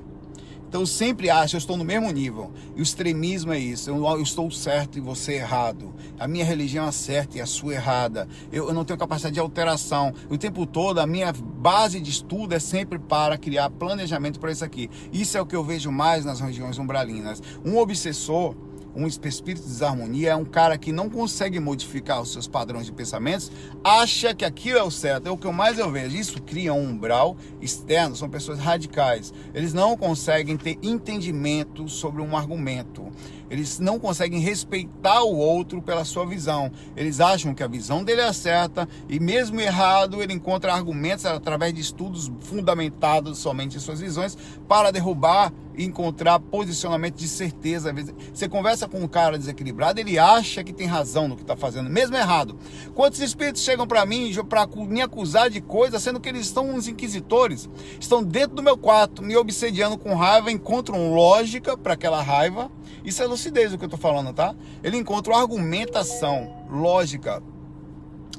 [0.69, 2.51] Então eu sempre acho, eu estou no mesmo nível.
[2.75, 3.89] E o extremismo é isso.
[3.89, 5.91] Eu, eu estou certo e você errado.
[6.19, 8.27] A minha religião é certa e a sua errada.
[8.51, 10.13] Eu, eu, não tenho capacidade de alteração.
[10.29, 14.63] O tempo todo a minha base de estudo é sempre para criar planejamento para isso
[14.63, 14.87] aqui.
[15.11, 17.41] Isso é o que eu vejo mais nas regiões umbralinas.
[17.65, 18.55] Um obsessor
[18.97, 22.91] um espírito de desarmonia é um cara que não consegue modificar os seus padrões de
[22.91, 23.51] pensamentos,
[23.83, 25.27] acha que aquilo é o certo.
[25.27, 26.17] É o que eu mais eu vejo.
[26.17, 29.31] Isso cria um umbral externo, são pessoas radicais.
[29.53, 33.11] Eles não conseguem ter entendimento sobre um argumento.
[33.51, 36.71] Eles não conseguem respeitar o outro pela sua visão.
[36.95, 41.71] Eles acham que a visão dele é certa e mesmo errado, ele encontra argumentos através
[41.71, 44.35] de estudos fundamentados somente em suas visões
[44.67, 47.93] para derrubar encontrar posicionamento de certeza.
[48.33, 51.89] Você conversa com um cara desequilibrado, ele acha que tem razão no que está fazendo,
[51.89, 52.57] mesmo errado.
[52.95, 56.87] Quantos espíritos chegam para mim para me acusar de coisa, sendo que eles estão uns
[56.87, 62.71] inquisitores, estão dentro do meu quarto, me obsediando com raiva, encontram lógica para aquela raiva
[63.07, 64.53] isso é lucidez o que eu estou falando, tá?
[64.83, 67.41] Ele encontra argumentação lógica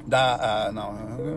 [0.07, 0.66] da.
[0.66, 0.92] Ah, não,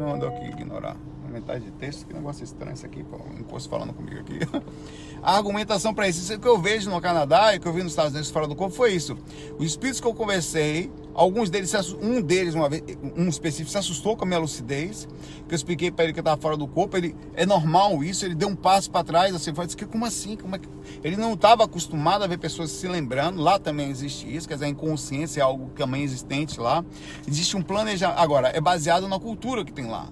[0.06, 0.98] mando aqui ignorar.
[1.32, 3.18] De texto, que negócio estranho isso aqui, pô.
[3.18, 4.40] Um encosto falando comigo aqui.
[5.24, 7.92] A argumentação para isso, isso que eu vejo no Canadá e que eu vi nos
[7.92, 9.16] Estados Unidos fora do corpo foi isso.
[9.60, 12.84] Os espíritos que eu conversei, alguns deles, um deles, uma vez,
[13.16, 15.08] um específico, se assustou com a minha lucidez,
[15.48, 16.98] que eu expliquei para ele que eu estava fora do corpo.
[16.98, 20.36] Ele é normal isso, ele deu um passo para trás, assim, foi que como assim?
[20.36, 20.68] Como é que...
[21.04, 23.42] Ele não estava acostumado a ver pessoas se lembrando.
[23.42, 26.84] Lá também existe isso, quer dizer, a inconsciência é algo também existente lá.
[27.28, 28.18] Existe um planejamento.
[28.18, 30.10] Agora, é baseado na cultura que tem lá.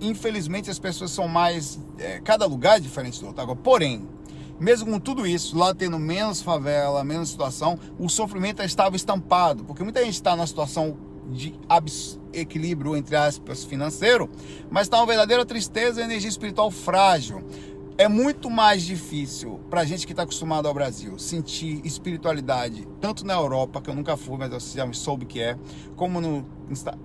[0.00, 1.78] Infelizmente as pessoas são mais.
[1.98, 3.42] É, cada lugar é diferente do outro.
[3.42, 4.06] Agora, porém,
[4.58, 9.82] mesmo com tudo isso, lá tendo menos favela, menos situação, o sofrimento estava estampado, porque
[9.82, 10.96] muita gente está na situação
[11.30, 11.54] de
[12.32, 14.30] equilíbrio, entre aspas, financeiro,
[14.70, 17.42] mas está uma verdadeira tristeza e energia espiritual frágil.
[17.98, 23.24] É muito mais difícil para a gente que está acostumado ao Brasil sentir espiritualidade, tanto
[23.24, 25.56] na Europa, que eu nunca fui, mas eu já soube que é,
[25.96, 26.44] como no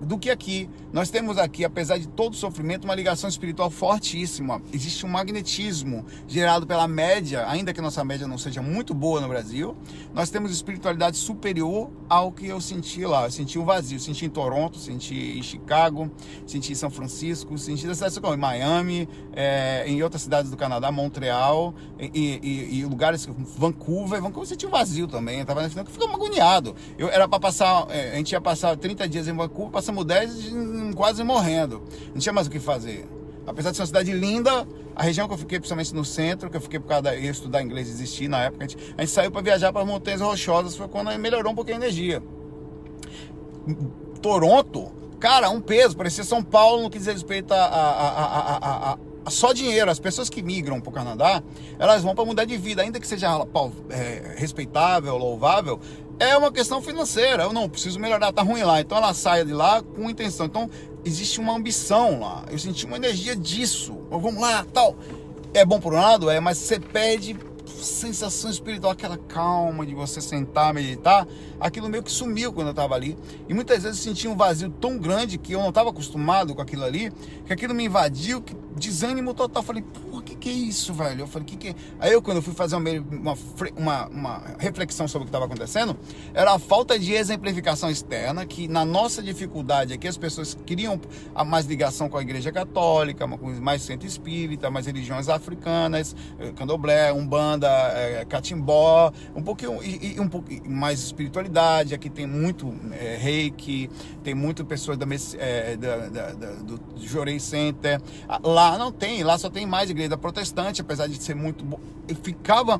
[0.01, 0.69] do que aqui.
[0.91, 4.61] Nós temos aqui, apesar de todo o sofrimento, uma ligação espiritual fortíssima.
[4.73, 9.27] Existe um magnetismo gerado pela média, ainda que nossa média não seja muito boa no
[9.27, 9.75] Brasil.
[10.13, 13.25] Nós temos espiritualidade superior ao que eu senti lá.
[13.25, 13.99] Eu senti um vazio.
[13.99, 16.09] Senti em Toronto, senti em Chicago,
[16.45, 22.39] senti em São Francisco, senti em Miami, é, em outras cidades do Canadá, Montreal e,
[22.41, 24.21] e, e lugares, Vancouver.
[24.21, 25.39] Vancouver senti um vazio também.
[25.39, 26.73] Eu tava que ficou agoniado.
[26.97, 30.53] Eu era para passar, é, a gente ia passar 30 dias em Vancouver passamos 10
[30.95, 31.83] quase morrendo.
[32.13, 33.07] Não tinha mais o que fazer.
[33.45, 36.57] Apesar de ser uma cidade linda, a região que eu fiquei, principalmente no centro, que
[36.57, 39.11] eu fiquei por causa da eu estudar inglês existir na época, a gente, a gente
[39.11, 42.21] saiu para viajar para as montanhas rochosas, foi quando melhorou um pouquinho a energia.
[44.21, 48.07] Toronto, cara, um peso, parecia São Paulo no que diz respeito a, a,
[48.57, 48.97] a, a
[49.29, 49.91] só dinheiro.
[49.91, 51.43] As pessoas que migram para o Canadá,
[51.77, 53.27] elas vão para mudar de vida, ainda que seja
[53.89, 55.79] é, respeitável, louvável,
[56.19, 57.43] é uma questão financeira.
[57.43, 58.79] Eu não preciso melhorar, tá ruim lá.
[58.79, 60.45] Então ela sai de lá com intenção.
[60.45, 60.69] Então
[61.03, 62.45] existe uma ambição lá.
[62.49, 63.97] Eu senti uma energia disso.
[64.09, 64.95] Vamos lá, tal.
[65.53, 67.37] É bom por um lado, é, mas você perde
[67.81, 71.27] sensação espiritual, aquela calma de você sentar, meditar,
[71.59, 73.17] aquilo meio que sumiu quando eu estava ali.
[73.47, 76.61] E muitas vezes eu sentia um vazio tão grande que eu não estava acostumado com
[76.61, 77.11] aquilo ali,
[77.45, 79.63] que aquilo me invadiu, que desânimo total.
[79.63, 79.83] Falei,
[80.31, 81.21] que que é isso, velho?
[81.21, 81.75] Eu falei, que que é?
[81.99, 83.37] Aí eu, quando fui fazer uma,
[83.75, 85.97] uma, uma reflexão sobre o que estava acontecendo,
[86.33, 90.99] era a falta de exemplificação externa, que na nossa dificuldade aqui as pessoas queriam
[91.35, 97.11] a mais ligação com a igreja católica, mais centro espírita, mais religiões africanas, eh, candomblé,
[97.13, 101.93] umbanda, é, catimbó, um pouquinho e, e um pouquinho mais espiritualidade.
[101.93, 103.89] Aqui tem muito é, reiki,
[104.23, 105.05] tem muito pessoas da,
[105.37, 108.01] é, da, da, da, do Jorei Center.
[108.43, 111.65] Lá não tem, lá só tem mais igreja protestante, apesar de ser muito.
[112.23, 112.79] Ficava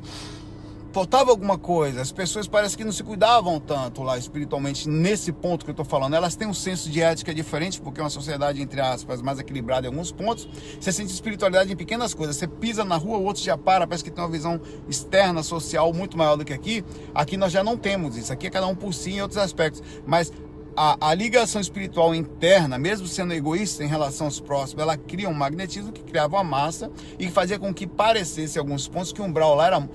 [0.92, 2.02] faltava alguma coisa.
[2.02, 5.84] As pessoas parecem que não se cuidavam tanto lá espiritualmente nesse ponto que eu estou
[5.84, 6.14] falando.
[6.14, 9.86] Elas têm um senso de ética diferente, porque é uma sociedade, entre aspas, mais equilibrada
[9.86, 10.46] em alguns pontos.
[10.78, 12.36] Você sente espiritualidade em pequenas coisas.
[12.36, 15.92] Você pisa na rua, o outro já para, parece que tem uma visão externa, social
[15.92, 16.84] muito maior do que aqui.
[17.14, 18.32] Aqui nós já não temos isso.
[18.32, 19.82] Aqui é cada um por si em outros aspectos.
[20.06, 20.30] Mas
[20.76, 25.34] a, a, ligação espiritual interna, mesmo sendo egoísta em relação aos próximos, ela cria um
[25.34, 29.54] magnetismo que criava uma massa e fazia com que parecesse alguns pontos que o umbral
[29.54, 29.88] lá era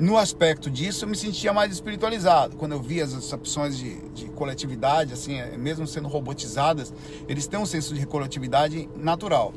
[0.00, 2.56] no aspecto disso, eu me sentia mais espiritualizado.
[2.56, 6.90] Quando eu via as opções de, de coletividade, assim, é, mesmo sendo robotizadas,
[7.28, 9.52] eles têm um senso de coletividade natural.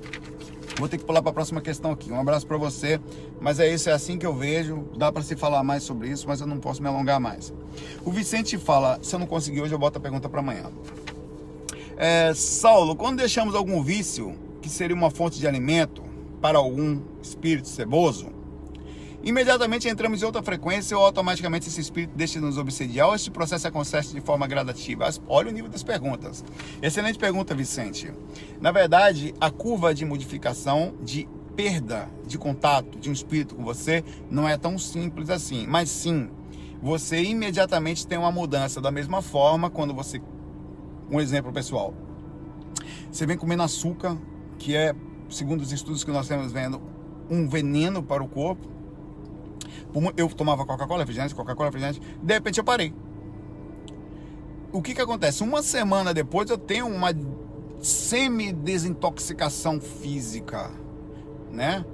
[0.77, 2.11] Vou ter que pular para a próxima questão aqui.
[2.11, 2.99] Um abraço para você.
[3.39, 4.85] Mas é isso, é assim que eu vejo.
[4.97, 7.53] Dá para se falar mais sobre isso, mas eu não posso me alongar mais.
[8.03, 10.71] O Vicente fala: se eu não conseguir hoje, eu boto a pergunta para amanhã.
[11.95, 16.03] É, Saulo, quando deixamos algum vício que seria uma fonte de alimento
[16.41, 18.32] para algum espírito ceboso,
[19.23, 23.31] imediatamente entramos em outra frequência ou automaticamente esse espírito deixa de nos obsediar ou esse
[23.31, 25.09] processo acontece de forma gradativa?
[25.27, 26.43] Olha o nível das perguntas.
[26.81, 28.11] Excelente pergunta, Vicente.
[28.59, 34.03] Na verdade, a curva de modificação de perda de contato de um espírito com você
[34.29, 36.29] não é tão simples assim, mas sim,
[36.81, 40.21] você imediatamente tem uma mudança da mesma forma quando você
[41.09, 41.93] um exemplo pessoal.
[43.11, 44.17] Você vem comendo açúcar,
[44.57, 44.95] que é,
[45.29, 46.81] segundo os estudos que nós temos vendo,
[47.29, 48.67] um veneno para o corpo
[50.17, 52.01] eu tomava Coca-Cola, refrigerante, Coca-Cola, refrigerante.
[52.21, 52.93] De repente eu parei.
[54.71, 55.43] O que que acontece?
[55.43, 57.09] Uma semana depois eu tenho uma
[57.79, 60.71] semi-desintoxicação física,
[61.51, 61.85] né?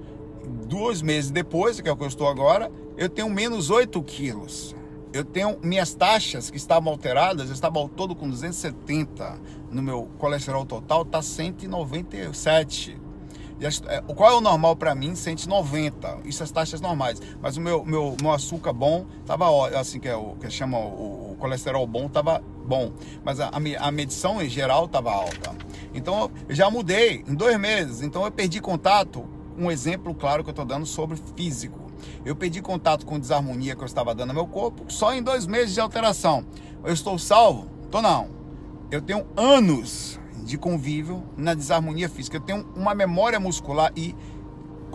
[0.65, 4.75] Dois meses depois, que é o que eu estou agora, eu tenho menos 8 quilos.
[5.11, 9.39] Eu tenho minhas taxas que estavam alteradas, eu estava ao todo com 270
[9.71, 13.08] no meu colesterol total, tá 197.
[13.61, 15.13] É, qual é o normal para mim?
[15.15, 16.19] 190.
[16.25, 17.21] Isso as taxas normais.
[17.41, 19.45] Mas o meu, meu, meu açúcar bom tava
[19.77, 22.93] assim que é o que chama o, o colesterol bom tava bom,
[23.23, 25.55] mas a, a medição em geral tava alta.
[25.93, 28.01] Então eu já mudei em dois meses.
[28.01, 29.25] Então eu perdi contato.
[29.57, 31.91] Um exemplo claro que eu estou dando sobre físico.
[32.23, 35.45] Eu perdi contato com desarmonia que eu estava dando ao meu corpo só em dois
[35.45, 36.45] meses de alteração.
[36.83, 37.69] Eu estou salvo?
[37.91, 38.29] Tô não.
[38.89, 40.18] Eu tenho anos
[40.49, 42.37] de convívio na desarmonia física.
[42.37, 44.15] Eu tenho uma memória muscular e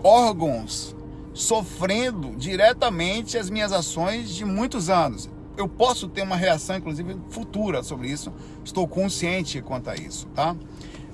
[0.03, 0.97] órgãos
[1.33, 5.31] sofrendo diretamente as minhas ações de muitos anos.
[5.57, 8.33] Eu posso ter uma reação, inclusive, futura sobre isso.
[8.65, 10.57] Estou consciente quanto a isso, tá?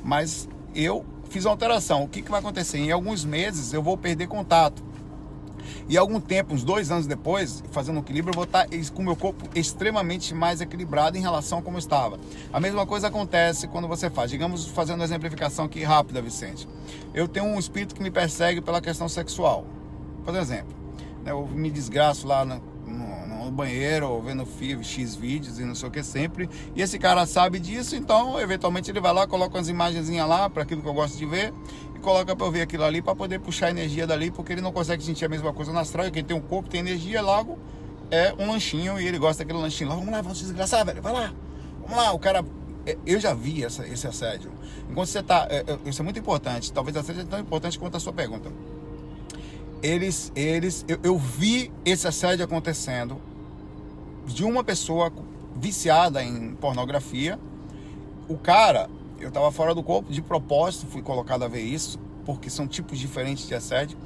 [0.02, 2.04] Mas eu fiz uma alteração.
[2.04, 2.78] O que, que vai acontecer?
[2.78, 4.82] Em alguns meses eu vou perder contato.
[5.88, 9.04] E algum tempo, uns dois anos depois, fazendo um equilíbrio, eu vou estar com o
[9.04, 12.18] meu corpo extremamente mais equilibrado em relação a como estava.
[12.52, 14.30] A mesma coisa acontece quando você faz.
[14.30, 16.68] Digamos, fazendo uma exemplificação aqui rápida, Vicente.
[17.12, 19.66] Eu tenho um espírito que me persegue pela questão sexual.
[20.26, 20.74] Um exemplo.
[21.24, 22.62] Né, eu me desgraço lá no,
[23.50, 24.46] no, banheiro, ou vendo
[24.82, 26.48] X vídeos e não sei o que sempre.
[26.74, 30.62] E esse cara sabe disso, então, eventualmente, ele vai lá, coloca umas imagenzinhas lá para
[30.62, 31.52] aquilo que eu gosto de ver
[32.00, 35.04] coloca para eu ver aquilo ali para poder puxar energia dali, porque ele não consegue
[35.04, 36.06] sentir a mesma coisa na astral.
[36.06, 37.58] E quem tem um corpo tem energia, logo
[38.10, 39.90] é um lanchinho e ele gosta daquele lanchinho.
[39.90, 41.32] Vamos lá, vamos desgraçar, velho, vai lá.
[41.80, 42.44] Vamos lá, o cara.
[42.86, 44.50] É, eu já vi essa, esse assédio.
[44.90, 45.46] Enquanto você tá.
[45.50, 46.72] É, é, isso é muito importante.
[46.72, 48.50] Talvez seja tão importante quanto a sua pergunta.
[49.82, 50.32] Eles.
[50.34, 53.20] eles eu, eu vi esse assédio acontecendo
[54.26, 55.12] de uma pessoa
[55.56, 57.38] viciada em pornografia.
[58.28, 62.48] O cara, eu estava fora do corpo, de propósito fui colocado a ver isso, porque
[62.48, 63.98] são tipos diferentes de assédio.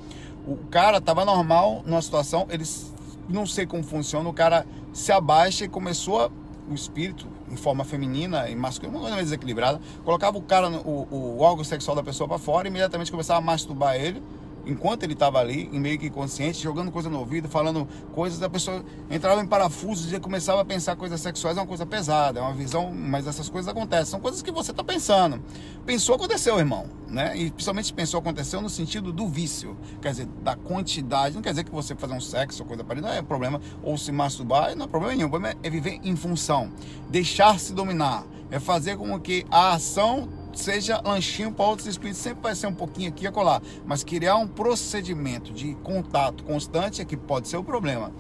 [0.47, 2.93] O cara estava normal numa situação, eles
[3.29, 6.31] não sei como funciona, o cara se abaixa e começou a,
[6.71, 11.41] o espírito em forma feminina e masculina, uma coisa desequilibrada, colocava o cara, o, o
[11.41, 14.23] órgão sexual da pessoa para fora e imediatamente começava a masturbar ele
[14.67, 18.85] enquanto ele estava ali, meio que inconsciente, jogando coisa no ouvido, falando coisas, a pessoa
[19.11, 22.55] entrava em parafusos e começava a pensar coisas sexuais, é uma coisa pesada, é uma
[22.55, 25.41] visão, mas essas coisas acontecem, são coisas que você está pensando.
[25.85, 27.37] Pensou, aconteceu, irmão, né?
[27.37, 31.65] E principalmente pensou, aconteceu no sentido do vício, quer dizer, da quantidade, não quer dizer
[31.65, 34.87] que você fazer um sexo ou coisa parecida, não é problema, ou se masturbar, não
[34.87, 36.71] é problema nenhum, o problema é viver em função,
[37.09, 40.29] deixar-se dominar, é fazer com que a ação
[40.61, 44.37] seja lanchinho para outros espíritos, sempre vai ser um pouquinho aqui e acolá, mas criar
[44.37, 48.13] um procedimento de contato constante é que pode ser o problema.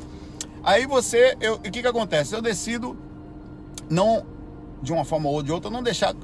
[0.63, 2.35] Aí você, o que que acontece?
[2.35, 2.97] Eu decido
[3.89, 4.25] não,
[4.83, 6.15] de uma forma ou de outra, não deixar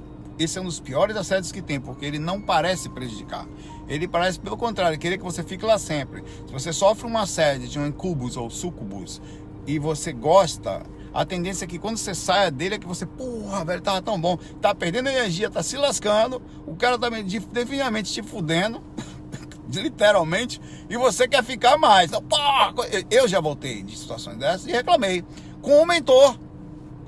[0.41, 3.47] esse é um dos piores assédios que tem, porque ele não parece prejudicar.
[3.87, 6.25] Ele parece, pelo contrário, querer que você fique lá sempre.
[6.47, 9.21] Se você sofre um assédio de um incubus ou sucubus
[9.67, 13.65] e você gosta, a tendência é que quando você saia dele é que você, porra,
[13.65, 18.23] velho, tava tão bom, tá perdendo energia, tá se lascando, o cara tá definitivamente te
[18.23, 18.83] fudendo,
[19.73, 22.11] literalmente, e você quer ficar mais.
[22.11, 22.75] Então, porra,
[23.11, 25.25] eu já voltei de situações dessas e reclamei
[25.61, 26.39] com o mentor.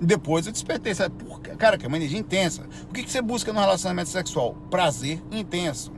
[0.01, 1.15] Depois eu despertei, sabe?
[1.25, 2.67] Porra, cara, que é uma energia intensa.
[2.91, 4.55] O que, que você busca no relacionamento sexual?
[4.69, 5.93] Prazer intenso.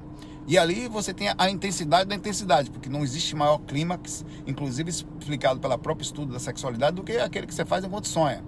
[0.47, 5.59] E ali você tem a intensidade da intensidade, porque não existe maior clímax, inclusive explicado
[5.59, 8.45] pelo próprio estudo da sexualidade, do que aquele que você faz enquanto sonha.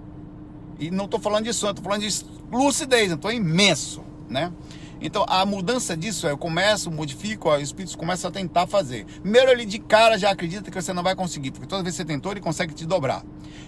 [0.79, 4.53] E não estou falando de sonho, estou falando de lucidez, então é imenso, né?
[4.99, 9.05] Então a mudança disso é eu começo, modifico, ó, o espírito começa a tentar fazer.
[9.21, 12.01] Primeiro ele de cara já acredita que você não vai conseguir, porque toda vez que
[12.01, 13.23] você tentou ele consegue te dobrar.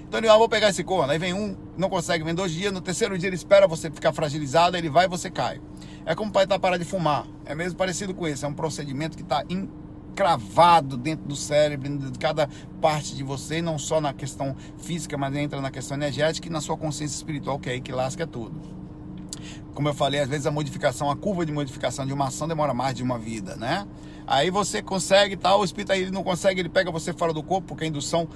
[0.08, 2.74] Então ele, ah, vou pegar esse corno, aí vem um, não consegue, vem dois dias,
[2.74, 5.62] no terceiro dia ele espera você ficar fragilizado, ele vai e você cai.
[6.06, 7.28] É como o pai tá parar de fumar.
[7.50, 8.46] É mesmo parecido com isso.
[8.46, 12.48] É um procedimento que está encravado dentro do cérebro, de cada
[12.80, 16.62] parte de você, não só na questão física, mas entra na questão energética e na
[16.62, 18.62] sua consciência espiritual, que é aí que lasca tudo.
[19.74, 22.72] Como eu falei, às vezes a modificação, a curva de modificação de uma ação demora
[22.72, 23.88] mais de uma vida, né?
[24.28, 27.70] Aí você consegue tal, o espírito aí não consegue, ele pega você fora do corpo,
[27.70, 28.28] porque a indução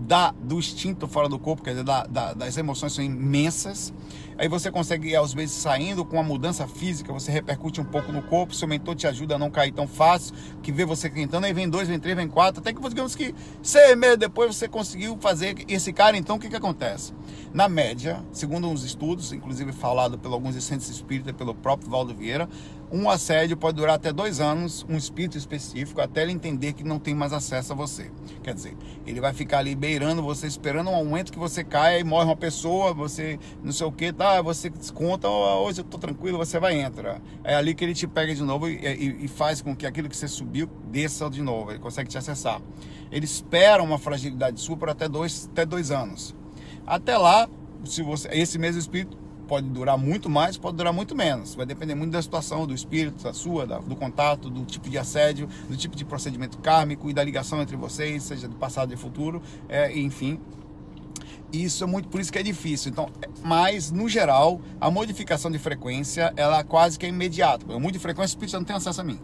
[0.00, 3.92] da, do instinto fora do corpo, quer dizer, da, da, das emoções são imensas.
[4.38, 8.22] Aí você consegue, às vezes, saindo com a mudança física, você repercute um pouco no
[8.22, 11.52] corpo, seu mentor te ajuda a não cair tão fácil, que vê você tentando, aí
[11.52, 15.18] vem dois, vem três, vem quatro, até que, digamos que seis meses depois você conseguiu
[15.20, 17.12] fazer esse cara, então o que, que acontece?
[17.52, 22.48] Na média, segundo uns estudos, inclusive falado por alguns centros espíritas, pelo próprio Valdo Vieira,
[22.92, 26.98] um assédio pode durar até dois anos, um espírito específico, até ele entender que não
[26.98, 28.10] tem mais acesso a você.
[28.42, 28.76] Quer dizer,
[29.06, 32.36] ele vai ficar ali beirando você, esperando um momento que você caia e morre uma
[32.36, 34.42] pessoa, você não sei o que, tá?
[34.42, 37.20] Você desconta, oh, hoje eu tô tranquilo, você vai entrar.
[37.44, 40.08] É ali que ele te pega de novo e, e, e faz com que aquilo
[40.08, 42.60] que você subiu desça de novo, ele consegue te acessar.
[43.12, 46.34] Ele espera uma fragilidade sua por até dois, até dois anos.
[46.86, 47.48] Até lá,
[47.84, 49.16] se você, esse mesmo espírito
[49.50, 51.56] pode durar muito mais, pode durar muito menos.
[51.56, 54.96] Vai depender muito da situação, do espírito, da sua, da, do contato, do tipo de
[54.96, 58.96] assédio, do tipo de procedimento kármico e da ligação entre vocês, seja do passado e
[58.96, 60.38] futuro, é, enfim.
[61.52, 62.92] Isso é muito, por isso que é difícil.
[62.92, 63.08] Então,
[63.42, 67.66] mas no geral, a modificação de frequência, ela quase que é imediata.
[67.68, 69.18] Eu mudo de frequência, o espírito não tem acesso a mim.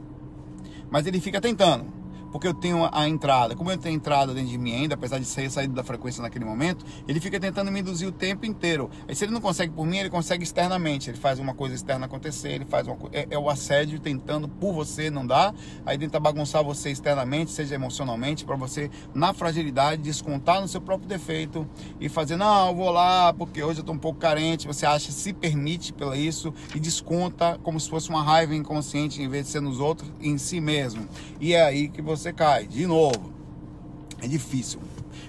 [0.90, 1.86] Mas ele fica tentando
[2.30, 3.54] porque eu tenho a entrada.
[3.54, 6.44] Como eu tenho entrada dentro de mim ainda, apesar de ser saído da frequência naquele
[6.44, 8.90] momento, ele fica tentando me induzir o tempo inteiro.
[9.08, 11.10] Aí se ele não consegue por mim, ele consegue externamente.
[11.10, 14.72] Ele faz uma coisa externa acontecer, ele faz uma é, é o assédio tentando por
[14.72, 15.54] você, não dá.
[15.84, 21.08] Aí tenta bagunçar você externamente, seja emocionalmente, para você, na fragilidade, descontar no seu próprio
[21.08, 21.66] defeito
[22.00, 24.66] e fazer, não, eu vou lá porque hoje eu estou um pouco carente.
[24.66, 29.28] Você acha, se permite pelo isso e desconta como se fosse uma raiva inconsciente em
[29.28, 31.06] vez de ser nos outros, em si mesmo.
[31.40, 33.32] E é aí que você você cai de novo.
[34.22, 34.80] É difícil.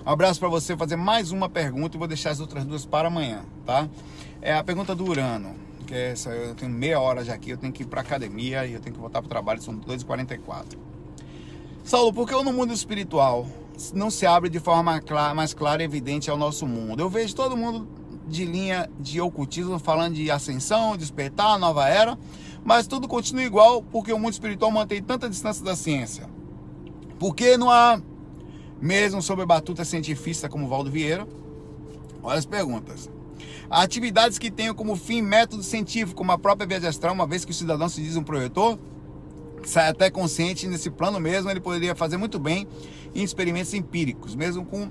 [0.05, 3.09] Um abraço para você fazer mais uma pergunta e vou deixar as outras duas para
[3.09, 3.89] amanhã, tá?
[4.41, 5.53] É a pergunta do Urano,
[5.85, 8.65] que é essa, eu tenho meia hora já aqui, eu tenho que ir para academia
[8.65, 10.77] e eu tenho que voltar para o trabalho, são 2h44.
[11.83, 13.47] Saulo, por que no mundo espiritual
[13.93, 15.01] não se abre de forma
[15.35, 17.01] mais clara e evidente ao nosso mundo?
[17.01, 17.87] Eu vejo todo mundo
[18.27, 22.17] de linha de ocultismo falando de ascensão, despertar, nova era,
[22.63, 26.36] mas tudo continua igual porque o mundo espiritual mantém tanta distância da ciência.
[27.19, 27.99] Por que não há,
[28.79, 31.27] mesmo sobre batuta cientifista como Valdo Vieira?
[32.21, 33.09] Olha as perguntas.
[33.69, 37.51] Atividades que tenham como fim método científico, como a própria viagem astral, uma vez que
[37.51, 38.77] o cidadão se diz um projetor,
[39.63, 42.67] sai até consciente nesse plano mesmo, ele poderia fazer muito bem
[43.13, 44.89] em experimentos empíricos, mesmo com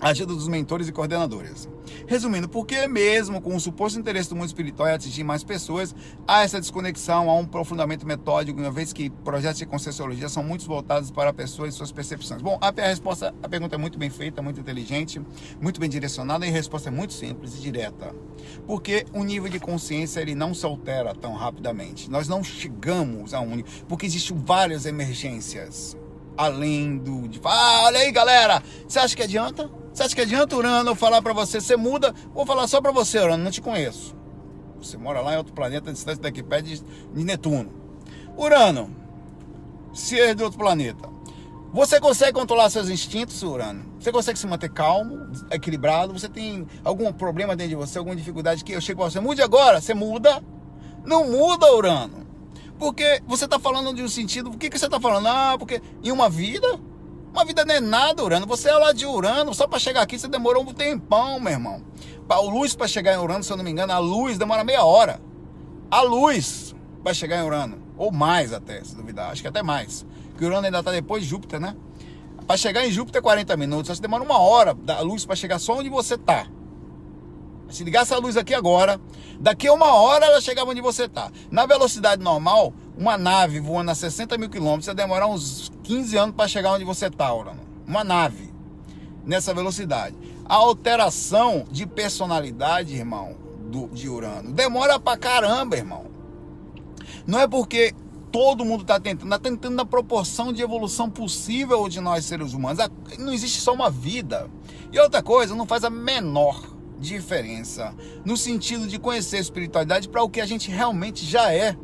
[0.00, 1.68] ajuda dos mentores e coordenadores.
[2.06, 5.94] Resumindo, porque mesmo com o suposto interesse do mundo espiritual em atingir mais pessoas,
[6.26, 10.66] há essa desconexão, há um aprofundamento metódico, uma vez que projetos de conscienciologia são muito
[10.66, 12.42] voltados para pessoas e suas percepções.
[12.42, 15.20] Bom, a, resposta, a pergunta é muito bem feita, muito inteligente,
[15.60, 18.14] muito bem direcionada e a resposta é muito simples e direta.
[18.66, 22.10] Porque o nível de consciência ele não se altera tão rapidamente.
[22.10, 25.96] Nós não chegamos a um porque existem várias emergências
[26.36, 29.70] além do de ah, olha aí, galera, você acha que adianta?
[29.92, 32.12] Você acha que adianta, Urano, eu falar para você, você muda?
[32.34, 34.16] Vou falar só para você, Urano, não te conheço.
[34.78, 36.82] Você mora lá em outro planeta, distante daqui, perto de,
[37.14, 37.72] Netuno.
[38.36, 38.90] Urano,
[39.92, 41.08] ser é de outro planeta.
[41.72, 43.84] Você consegue controlar seus instintos, Urano?
[43.98, 46.12] Você consegue se manter calmo, equilibrado?
[46.12, 49.42] Você tem algum problema dentro de você, alguma dificuldade que eu chego para você, mude
[49.42, 49.80] agora?
[49.80, 50.42] Você muda?
[51.04, 52.23] Não muda, Urano.
[52.78, 55.28] Porque você está falando de um sentido, por que, que você está falando?
[55.28, 56.80] Ah, porque em uma vida
[57.34, 58.46] uma vida não é nada, Urano.
[58.46, 61.82] Você é lá de Urano, só para chegar aqui você demorou um tempão, meu irmão.
[62.28, 64.84] A luz para chegar em Urano, se eu não me engano, a luz demora meia
[64.84, 65.20] hora.
[65.90, 67.82] A luz para chegar em Urano.
[67.98, 69.32] Ou mais até, se duvidar.
[69.32, 70.06] Acho que até mais.
[70.30, 71.74] Porque Urano ainda está depois de Júpiter, né?
[72.46, 73.88] Para chegar em Júpiter é 40 minutos.
[73.88, 76.46] Você demora uma hora da luz para chegar só onde você está.
[77.74, 79.00] Se ligar essa luz aqui agora,
[79.40, 81.28] daqui a uma hora ela chegava onde você está.
[81.50, 86.36] Na velocidade normal, uma nave voando a 60 mil quilômetros ia demorar uns 15 anos
[86.36, 87.62] para chegar onde você está, Urano.
[87.84, 88.54] Uma nave
[89.24, 90.14] nessa velocidade.
[90.44, 93.36] A alteração de personalidade, irmão,
[93.68, 96.04] do, de Urano, demora pra caramba, irmão.
[97.26, 97.92] Não é porque
[98.30, 102.78] todo mundo está tentando, está tentando na proporção de evolução possível de nós seres humanos.
[103.18, 104.48] Não existe só uma vida.
[104.92, 110.22] E outra coisa, não faz a menor diferença no sentido de conhecer a espiritualidade para
[110.22, 111.76] o que a gente realmente já é.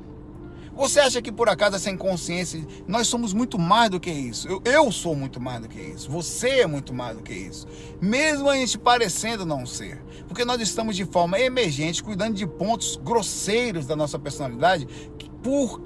[0.74, 4.48] Você acha que por acaso essa inconsciência, nós somos muito mais do que isso?
[4.48, 6.10] Eu, eu sou muito mais do que isso.
[6.10, 7.66] Você é muito mais do que isso.
[8.00, 10.02] Mesmo a gente parecendo não ser.
[10.26, 14.86] Porque nós estamos de forma emergente, cuidando de pontos grosseiros da nossa personalidade,
[15.42, 15.80] por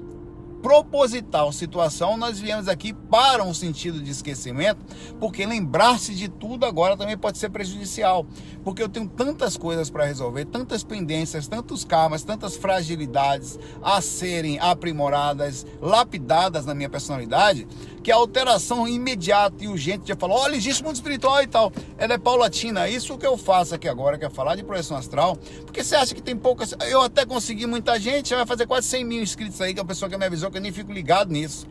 [0.65, 4.83] proposital situação, nós viemos aqui para um sentido de esquecimento,
[5.19, 8.25] porque lembrar-se de tudo agora também pode ser prejudicial,
[8.63, 14.57] porque eu tenho tantas coisas para resolver, tantas pendências, tantos karmas, tantas fragilidades a serem
[14.57, 17.67] aprimoradas, lapidadas na minha personalidade,
[18.05, 22.13] que a alteração imediata e urgente de falar, olha, existe mundo espiritual e tal, ela
[22.13, 22.87] é paulatina.
[22.87, 26.13] Isso que eu faço aqui agora, que é falar de projeção astral, porque você acha
[26.13, 26.75] que tem poucas.
[26.87, 29.85] Eu até consegui muita gente, vai fazer quase 100 mil inscritos aí, que é a
[29.85, 31.65] pessoa que me avisou que eu nem fico ligado nisso.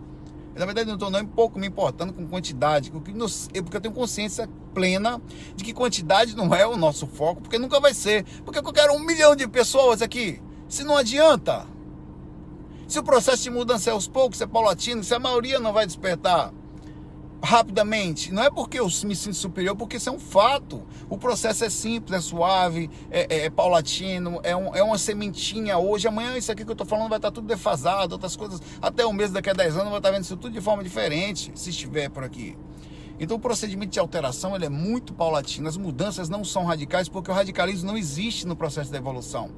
[0.56, 5.22] Na verdade, não estou nem pouco me importando com quantidade, porque eu tenho consciência plena
[5.54, 8.24] de que quantidade não é o nosso foco, porque nunca vai ser.
[8.44, 10.42] Porque eu quero um milhão de pessoas aqui.
[10.68, 11.72] Se não adianta.
[12.94, 15.84] Se o processo de mudança é aos poucos, é paulatino, se a maioria não vai
[15.84, 16.54] despertar
[17.42, 20.80] rapidamente, não é porque eu me sinto superior, porque isso é um fato.
[21.10, 25.76] O processo é simples, é suave, é, é, é paulatino, é, um, é uma sementinha
[25.76, 29.04] hoje, amanhã isso aqui que eu estou falando vai estar tudo defasado, outras coisas, até
[29.04, 31.70] um mês daqui a 10 anos vai estar vendo isso tudo de forma diferente, se
[31.70, 32.56] estiver por aqui.
[33.18, 35.68] Então o procedimento de alteração ele é muito paulatino.
[35.68, 39.50] As mudanças não são radicais porque o radicalismo não existe no processo da evolução.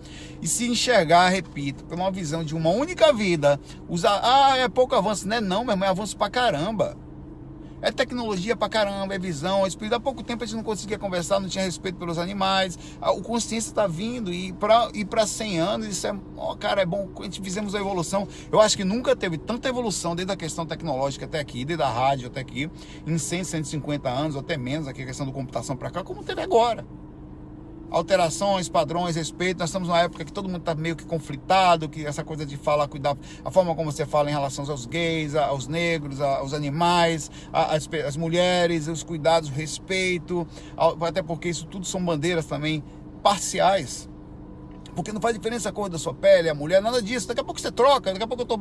[0.42, 4.94] E se enxergar, repito, por uma visão de uma única vida, usar, ah, é pouco
[4.94, 5.26] avanço.
[5.26, 6.96] Não é não, meu irmão, é avanço pra caramba.
[7.86, 9.94] É tecnologia pra caramba, é visão, é espírito.
[9.94, 12.76] Há pouco tempo a gente não conseguia conversar, não tinha respeito pelos animais.
[13.00, 16.84] O consciência está vindo e para ir para 100 anos, isso é, ó, cara, é
[16.84, 17.08] bom.
[17.20, 18.26] A gente fizemos a evolução.
[18.50, 21.88] Eu acho que nunca teve tanta evolução desde a questão tecnológica até aqui, desde a
[21.88, 22.68] rádio até aqui,
[23.06, 26.24] em 100, 150 anos, ou até menos, aqui a questão da computação para cá, como
[26.24, 26.84] teve agora
[27.90, 29.58] alterações, padrões, respeito.
[29.58, 32.56] Nós estamos numa época que todo mundo está meio que conflitado, que essa coisa de
[32.56, 37.30] falar, cuidar, a forma como você fala em relação aos gays, aos negros, aos animais,
[37.52, 40.46] as, as mulheres, os cuidados, o respeito,
[41.00, 42.82] até porque isso tudo são bandeiras também
[43.22, 44.08] parciais
[44.96, 47.28] porque não faz diferença a cor da sua pele, a mulher, nada disso.
[47.28, 48.58] Daqui a pouco você troca, daqui a pouco eu tô,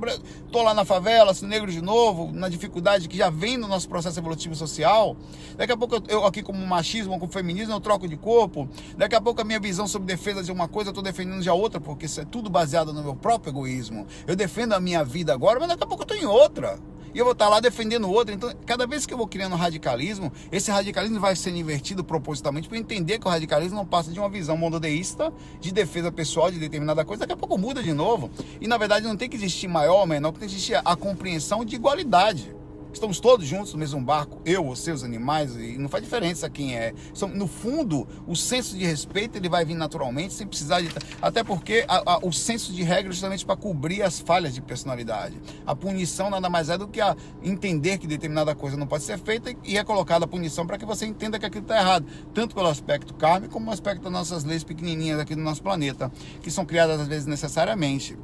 [0.52, 3.88] tô lá na favela, assim, negro de novo, na dificuldade que já vem no nosso
[3.88, 5.16] processo evolutivo social.
[5.56, 8.68] Daqui a pouco eu, eu aqui como machismo, como feminismo, eu troco de corpo.
[8.98, 11.54] Daqui a pouco a minha visão sobre defesa de uma coisa, eu tô defendendo já
[11.54, 14.06] outra, porque isso é tudo baseado no meu próprio egoísmo.
[14.28, 16.78] Eu defendo a minha vida agora, mas daqui a pouco eu tô em outra
[17.16, 18.36] e eu vou estar lá defendendo outro.
[18.36, 22.78] Então, cada vez que eu vou criando radicalismo, esse radicalismo vai sendo invertido propositalmente para
[22.78, 27.06] entender que o radicalismo não passa de uma visão monodeísta de defesa pessoal de determinada
[27.06, 28.30] coisa, daqui a pouco muda de novo.
[28.60, 31.64] E na verdade não tem que existir maior ou menor, tem que existir a compreensão
[31.64, 32.54] de igualdade.
[32.96, 36.78] Estamos todos juntos no mesmo barco, eu, você, os animais, e não faz diferença quem
[36.78, 36.94] é.
[37.34, 40.90] No fundo, o senso de respeito ele vai vir naturalmente, sem precisar de.
[41.22, 44.62] Até porque a, a, o senso de regra é justamente para cobrir as falhas de
[44.62, 45.36] personalidade.
[45.68, 49.20] A punição nada mais é do que a entender que determinada coisa não pode ser
[49.20, 52.56] feita e é colocada a punição para que você entenda que aquilo está errado, tanto
[52.56, 56.10] pelo aspecto kármico como no aspecto das nossas leis pequenininhas aqui do nosso planeta,
[56.42, 58.18] que são criadas às vezes necessariamente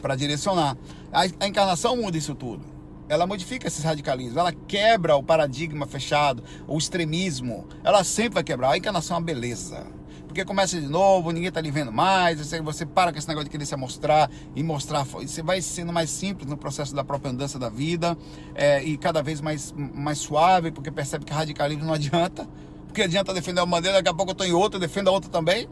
[0.00, 0.76] para direcionar.
[1.12, 2.78] A, a encarnação muda isso tudo
[3.10, 8.70] ela modifica esses radicalismos, ela quebra o paradigma fechado, o extremismo, ela sempre vai quebrar.
[8.70, 9.84] A encarnação é uma beleza.
[10.28, 13.46] Porque começa de novo, ninguém está lhe vendo mais, você, você para com esse negócio
[13.46, 15.02] de querer se mostrar e mostrar.
[15.02, 18.16] Você vai sendo mais simples no processo da própria andança da vida
[18.54, 22.48] é, e cada vez mais, mais suave, porque percebe que radicalismo não adianta.
[22.86, 25.28] Porque adianta defender uma bandeira, daqui a pouco eu estou em outra, defendo a outra
[25.28, 25.68] também.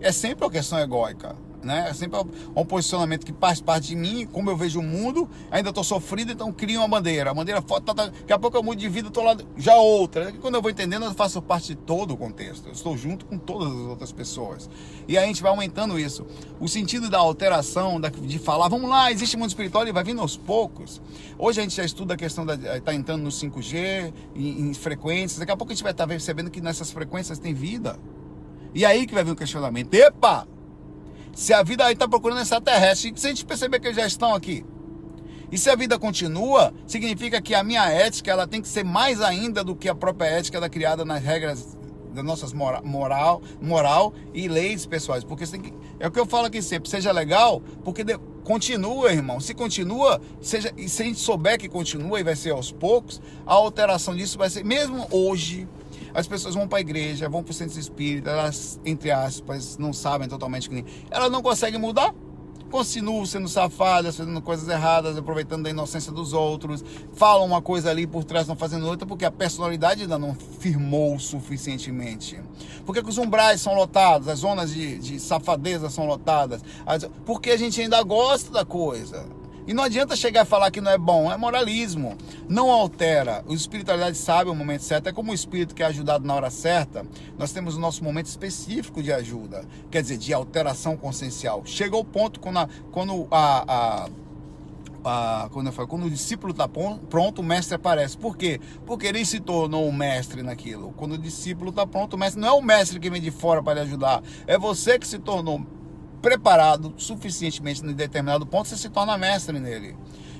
[0.00, 1.86] É sempre uma questão egóica né?
[1.88, 2.18] É sempre
[2.54, 6.32] um posicionamento que faz parte de mim, como eu vejo o mundo, ainda estou sofrido,
[6.32, 7.30] então crio uma bandeira.
[7.30, 10.32] A bandeira tá, tá, daqui a pouco eu mudo de vida, estou lá já outra.
[10.40, 12.66] Quando eu vou entendendo, eu faço parte de todo o contexto.
[12.66, 14.68] Eu estou junto com todas as outras pessoas.
[15.06, 16.26] E aí a gente vai aumentando isso.
[16.60, 20.36] O sentido da alteração, de falar, vamos lá, existe mundo espiritual, ele vai vindo aos
[20.36, 21.00] poucos.
[21.38, 22.54] Hoje a gente já estuda a questão da.
[22.76, 25.38] está entrando no 5G, em, em frequências.
[25.38, 27.98] Daqui a pouco a gente vai estar tá percebendo que nessas frequências tem vida.
[28.74, 29.92] E aí que vai vir o questionamento.
[29.94, 30.46] Epa!
[31.34, 34.34] Se a vida aí está procurando extraterrestre, se a gente perceber que eles já estão
[34.34, 34.64] aqui.
[35.50, 39.20] E se a vida continua, significa que a minha ética ela tem que ser mais
[39.20, 41.76] ainda do que a própria ética da criada nas regras
[42.12, 45.24] das nossas moral, moral, moral e leis pessoais.
[45.24, 49.40] Porque que, é o que eu falo aqui sempre, seja legal, porque de, continua, irmão.
[49.40, 53.20] Se continua, seja, e se a gente souber que continua e vai ser aos poucos,
[53.46, 55.68] a alteração disso vai ser, mesmo hoje,
[56.14, 59.92] as pessoas vão para a igreja, vão para o centro espírita, elas, entre aspas, não
[59.92, 62.14] sabem totalmente que elas não conseguem mudar.
[62.70, 66.82] Continuam sendo safadas, fazendo coisas erradas, aproveitando da inocência dos outros,
[67.12, 71.18] falam uma coisa ali por trás, não fazendo outra, porque a personalidade ainda não firmou
[71.18, 72.40] suficientemente.
[72.86, 76.62] Porque os umbrais são lotados, as zonas de, de safadeza são lotadas,
[77.26, 79.26] porque a gente ainda gosta da coisa.
[79.66, 82.16] E não adianta chegar a falar que não é bom, é moralismo.
[82.48, 83.44] Não altera.
[83.46, 85.08] O espiritualidade sabe o momento certo.
[85.08, 87.06] É como o espírito que é ajudado na hora certa.
[87.38, 91.62] Nós temos o nosso momento específico de ajuda, quer dizer, de alteração consciencial.
[91.64, 94.08] Chega o ponto quando a, quando a, a
[95.50, 98.16] quando, eu falo, quando o discípulo está pronto, o mestre aparece.
[98.16, 98.60] Por quê?
[98.86, 100.92] Porque ele se tornou um mestre naquilo.
[100.96, 103.62] Quando o discípulo está pronto, o mestre não é o mestre que vem de fora
[103.62, 104.22] para lhe ajudar.
[104.46, 105.66] É você que se tornou
[106.22, 109.96] preparado suficientemente em determinado ponto, você se torna mestre nele.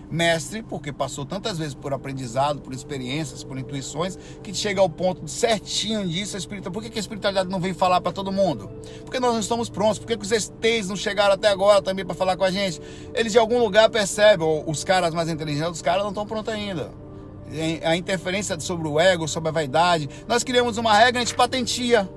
[0.09, 5.27] Mestre, porque passou tantas vezes por aprendizado, por experiências, por intuições, que chega ao ponto
[5.27, 6.37] certinho disso.
[6.37, 8.71] A espiritualidade, por que a espiritualidade não vem falar para todo mundo?
[9.05, 9.99] Porque nós não estamos prontos.
[9.99, 12.81] Por que os estes não chegaram até agora também para falar com a gente?
[13.15, 16.53] Eles de algum lugar percebem, ou os caras mais inteligentes, os caras não estão prontos
[16.53, 16.91] ainda
[17.85, 20.09] a interferência sobre o ego, sobre a vaidade.
[20.27, 22.09] Nós criamos uma regra, a gente patentia.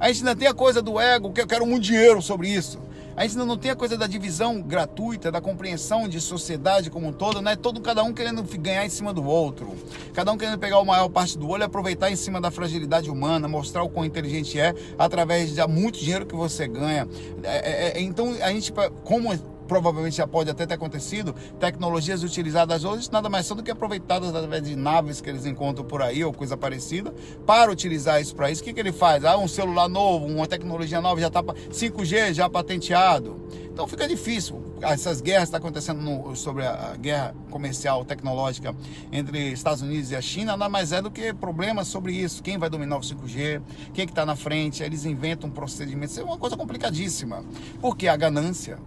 [0.00, 2.78] A gente ainda tem a coisa do ego, que eu quero muito dinheiro sobre isso.
[3.16, 7.12] A gente não tem a coisa da divisão gratuita, da compreensão de sociedade como um
[7.12, 7.56] todo, né?
[7.56, 9.76] Todo cada um querendo ganhar em cima do outro,
[10.14, 13.46] cada um querendo pegar o maior parte do olho aproveitar em cima da fragilidade humana,
[13.48, 17.06] mostrar o quão inteligente é através de muito dinheiro que você ganha.
[17.42, 18.72] É, é, é então a gente,
[19.04, 19.32] como
[19.72, 24.28] provavelmente já pode até ter acontecido, tecnologias utilizadas hoje nada mais são do que aproveitadas
[24.28, 27.10] através de naves que eles encontram por aí ou coisa parecida,
[27.46, 28.60] para utilizar isso para isso.
[28.60, 29.24] O que, que ele faz?
[29.24, 33.40] Ah, um celular novo, uma tecnologia nova, já está 5G já patenteado.
[33.72, 34.62] Então fica difícil.
[34.82, 38.74] Essas guerras estão tá acontecendo no, sobre a guerra comercial tecnológica
[39.10, 42.42] entre Estados Unidos e a China, nada mais é do que problemas sobre isso.
[42.42, 43.62] Quem vai dominar o 5G,
[43.94, 46.12] quem que está na frente, eles inventam um procedimento.
[46.12, 47.42] Isso é uma coisa complicadíssima.
[47.80, 48.78] Porque a ganância.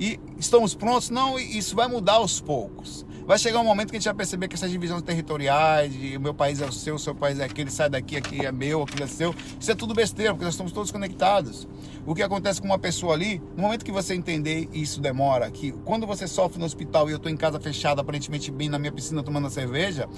[0.00, 1.10] E estamos prontos?
[1.10, 3.04] Não, isso vai mudar aos poucos.
[3.26, 6.20] Vai chegar um momento que a gente vai perceber que essas divisões territoriais, de o
[6.20, 8.82] meu país é o seu, o seu país é aquele, sai daqui, aqui é meu,
[8.82, 11.68] aquilo é seu, isso é tudo besteira, porque nós estamos todos conectados.
[12.06, 15.50] O que acontece com uma pessoa ali, no momento que você entender, e isso demora,
[15.50, 18.78] que quando você sofre no hospital e eu estou em casa fechada, aparentemente bem na
[18.78, 20.08] minha piscina tomando cerveja,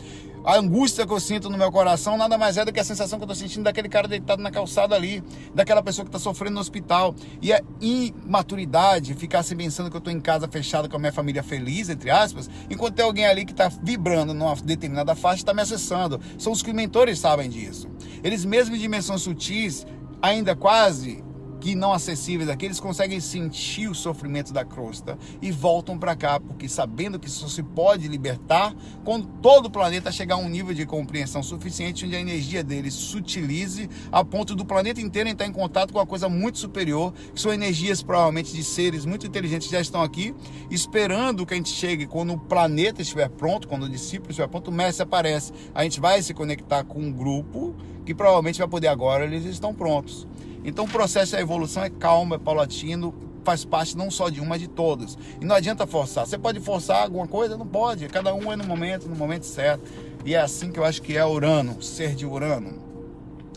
[0.44, 3.18] a angústia que eu sinto no meu coração nada mais é do que a sensação
[3.18, 5.22] que eu estou sentindo daquele cara deitado na calçada ali,
[5.54, 7.14] daquela pessoa que está sofrendo no hospital.
[7.40, 11.12] E a imaturidade, ficar se pensando que eu estou em casa fechada com a minha
[11.12, 15.54] família feliz, entre aspas, enquanto tem alguém ali que está vibrando numa determinada faixa está
[15.54, 16.20] me acessando.
[16.38, 17.88] São os que mentores sabem disso.
[18.22, 19.86] Eles mesmo em dimensões sutis,
[20.20, 21.24] ainda quase
[21.62, 26.40] que não acessíveis aqui, eles conseguem sentir o sofrimento da crosta e voltam para cá,
[26.40, 30.74] porque sabendo que isso se pode libertar quando todo o planeta chegar a um nível
[30.74, 35.52] de compreensão suficiente onde a energia deles sutilize a ponto do planeta inteiro entrar em
[35.52, 39.72] contato com uma coisa muito superior, que são energias provavelmente de seres muito inteligentes que
[39.72, 40.34] já estão aqui,
[40.68, 44.66] esperando que a gente chegue quando o planeta estiver pronto, quando o discípulo estiver pronto,
[44.66, 45.52] o mestre aparece.
[45.72, 49.72] A gente vai se conectar com um grupo que provavelmente vai poder agora, eles estão
[49.72, 50.26] prontos.
[50.64, 54.44] Então o processo da evolução é calmo, é paulatino, faz parte não só de um,
[54.44, 55.18] mas de todos.
[55.40, 56.26] E não adianta forçar.
[56.26, 57.56] Você pode forçar alguma coisa?
[57.56, 58.08] Não pode.
[58.08, 59.84] Cada um é no momento, no momento certo.
[60.24, 62.74] E é assim que eu acho que é Urano, ser de Urano.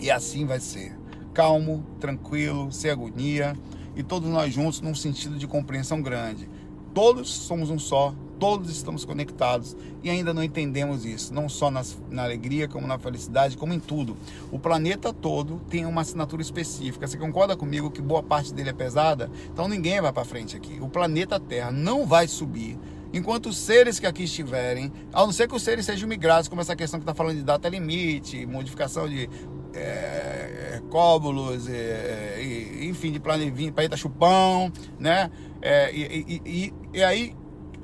[0.02, 0.98] E assim vai ser.
[1.34, 3.56] Calmo, tranquilo, sem agonia.
[3.96, 6.50] E todos nós juntos num sentido de compreensão grande.
[6.94, 11.98] Todos somos um só, todos estamos conectados e ainda não entendemos isso, não só nas,
[12.10, 14.18] na alegria, como na felicidade, como em tudo.
[14.52, 17.08] O planeta todo tem uma assinatura específica.
[17.08, 19.30] Você concorda comigo que boa parte dele é pesada?
[19.52, 20.78] Então ninguém vai para frente aqui.
[20.82, 22.78] O planeta Terra não vai subir
[23.14, 26.60] enquanto os seres que aqui estiverem, a não ser que os seres sejam migrados, como
[26.60, 29.30] essa questão que está falando de data limite, modificação de
[29.74, 32.40] é, cóbulos, é,
[32.82, 35.32] enfim, de planeta chupão, né?
[35.62, 37.34] É, e, e, e, e aí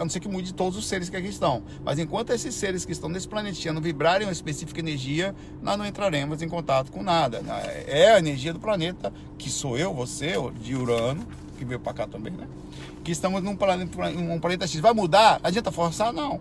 [0.02, 1.62] a não ser que mude todos os seres que aqui estão.
[1.84, 5.86] Mas enquanto esses seres que estão nesse planetinha não vibrarem uma específica energia, nós não
[5.86, 7.42] entraremos em contato com nada.
[7.86, 11.26] É a energia do planeta, que sou eu, você, de Urano,
[11.58, 12.48] que veio para cá também, né?
[13.04, 14.80] Que estamos num planeta, um planeta X.
[14.80, 15.40] Vai mudar?
[15.44, 16.12] Adianta forçar?
[16.12, 16.40] Não.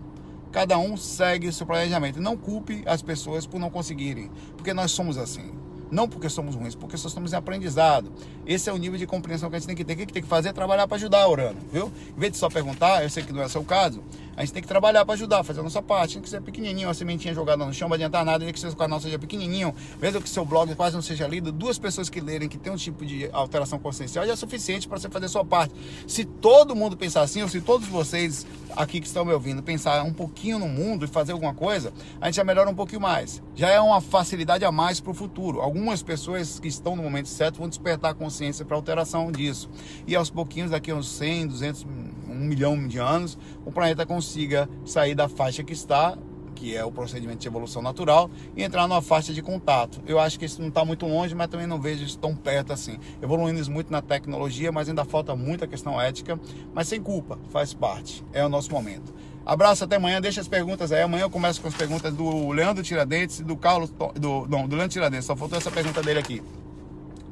[0.51, 2.19] Cada um segue o seu planejamento.
[2.19, 5.51] Não culpe as pessoas por não conseguirem, porque nós somos assim.
[5.91, 8.11] Não porque somos ruins, porque só estamos em aprendizado.
[8.45, 9.93] Esse é o nível de compreensão que a gente tem que ter.
[9.93, 11.91] O que tem que fazer é trabalhar para ajudar, Urano, viu?
[12.15, 14.01] Em vez de só perguntar, eu sei que não é seu caso,
[14.35, 16.13] a gente tem que trabalhar para ajudar, fazer a nossa parte.
[16.13, 18.59] Tem que ser pequenininho, uma sementinha jogada no chão, não vai adiantar nada, nem que
[18.59, 22.21] seu canal seja pequenininho, mesmo que seu blog quase não seja lido, duas pessoas que
[22.21, 25.29] lerem que tem um tipo de alteração consciencial já é suficiente para você fazer a
[25.29, 25.75] sua parte.
[26.07, 30.01] Se todo mundo pensar assim, ou se todos vocês aqui que estão me ouvindo pensar
[30.03, 33.43] um pouquinho no mundo e fazer alguma coisa, a gente já melhora um pouquinho mais.
[33.55, 35.61] Já é uma facilidade a mais para o futuro.
[35.81, 39.67] Algumas pessoas que estão no momento certo vão despertar a consciência para alteração disso.
[40.05, 41.87] E aos pouquinhos, daqui a uns 100, 200,
[42.29, 46.15] um milhão de anos, o planeta consiga sair da faixa que está,
[46.53, 49.99] que é o procedimento de evolução natural, e entrar numa faixa de contato.
[50.05, 52.71] Eu acho que isso não está muito longe, mas também não vejo isso tão perto
[52.71, 52.99] assim.
[53.19, 56.39] Evoluindo muito na tecnologia, mas ainda falta muita questão ética,
[56.75, 58.23] mas sem culpa, faz parte.
[58.31, 59.11] É o nosso momento.
[59.51, 60.21] Abraço, até amanhã.
[60.21, 61.01] Deixa as perguntas aí.
[61.01, 63.89] Amanhã eu começo com as perguntas do Leandro Tiradentes e do Carlos.
[64.15, 65.25] Do, não, do Leandro Tiradentes.
[65.25, 66.41] Só faltou essa pergunta dele aqui.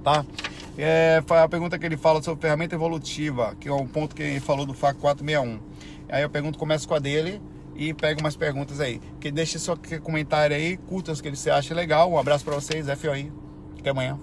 [0.04, 0.26] Tá?
[0.78, 4.22] É, foi a pergunta que ele fala sobre ferramenta evolutiva, que é um ponto que
[4.22, 5.62] ele falou do FAC 461.
[6.10, 7.42] Aí eu pergunto, começo com a dele
[7.74, 9.00] e pego umas perguntas aí.
[9.22, 12.12] Que deixe seu comentário aí, curta os que você acha legal.
[12.12, 13.32] Um abraço para vocês, FOI.
[13.80, 14.18] Até amanhã.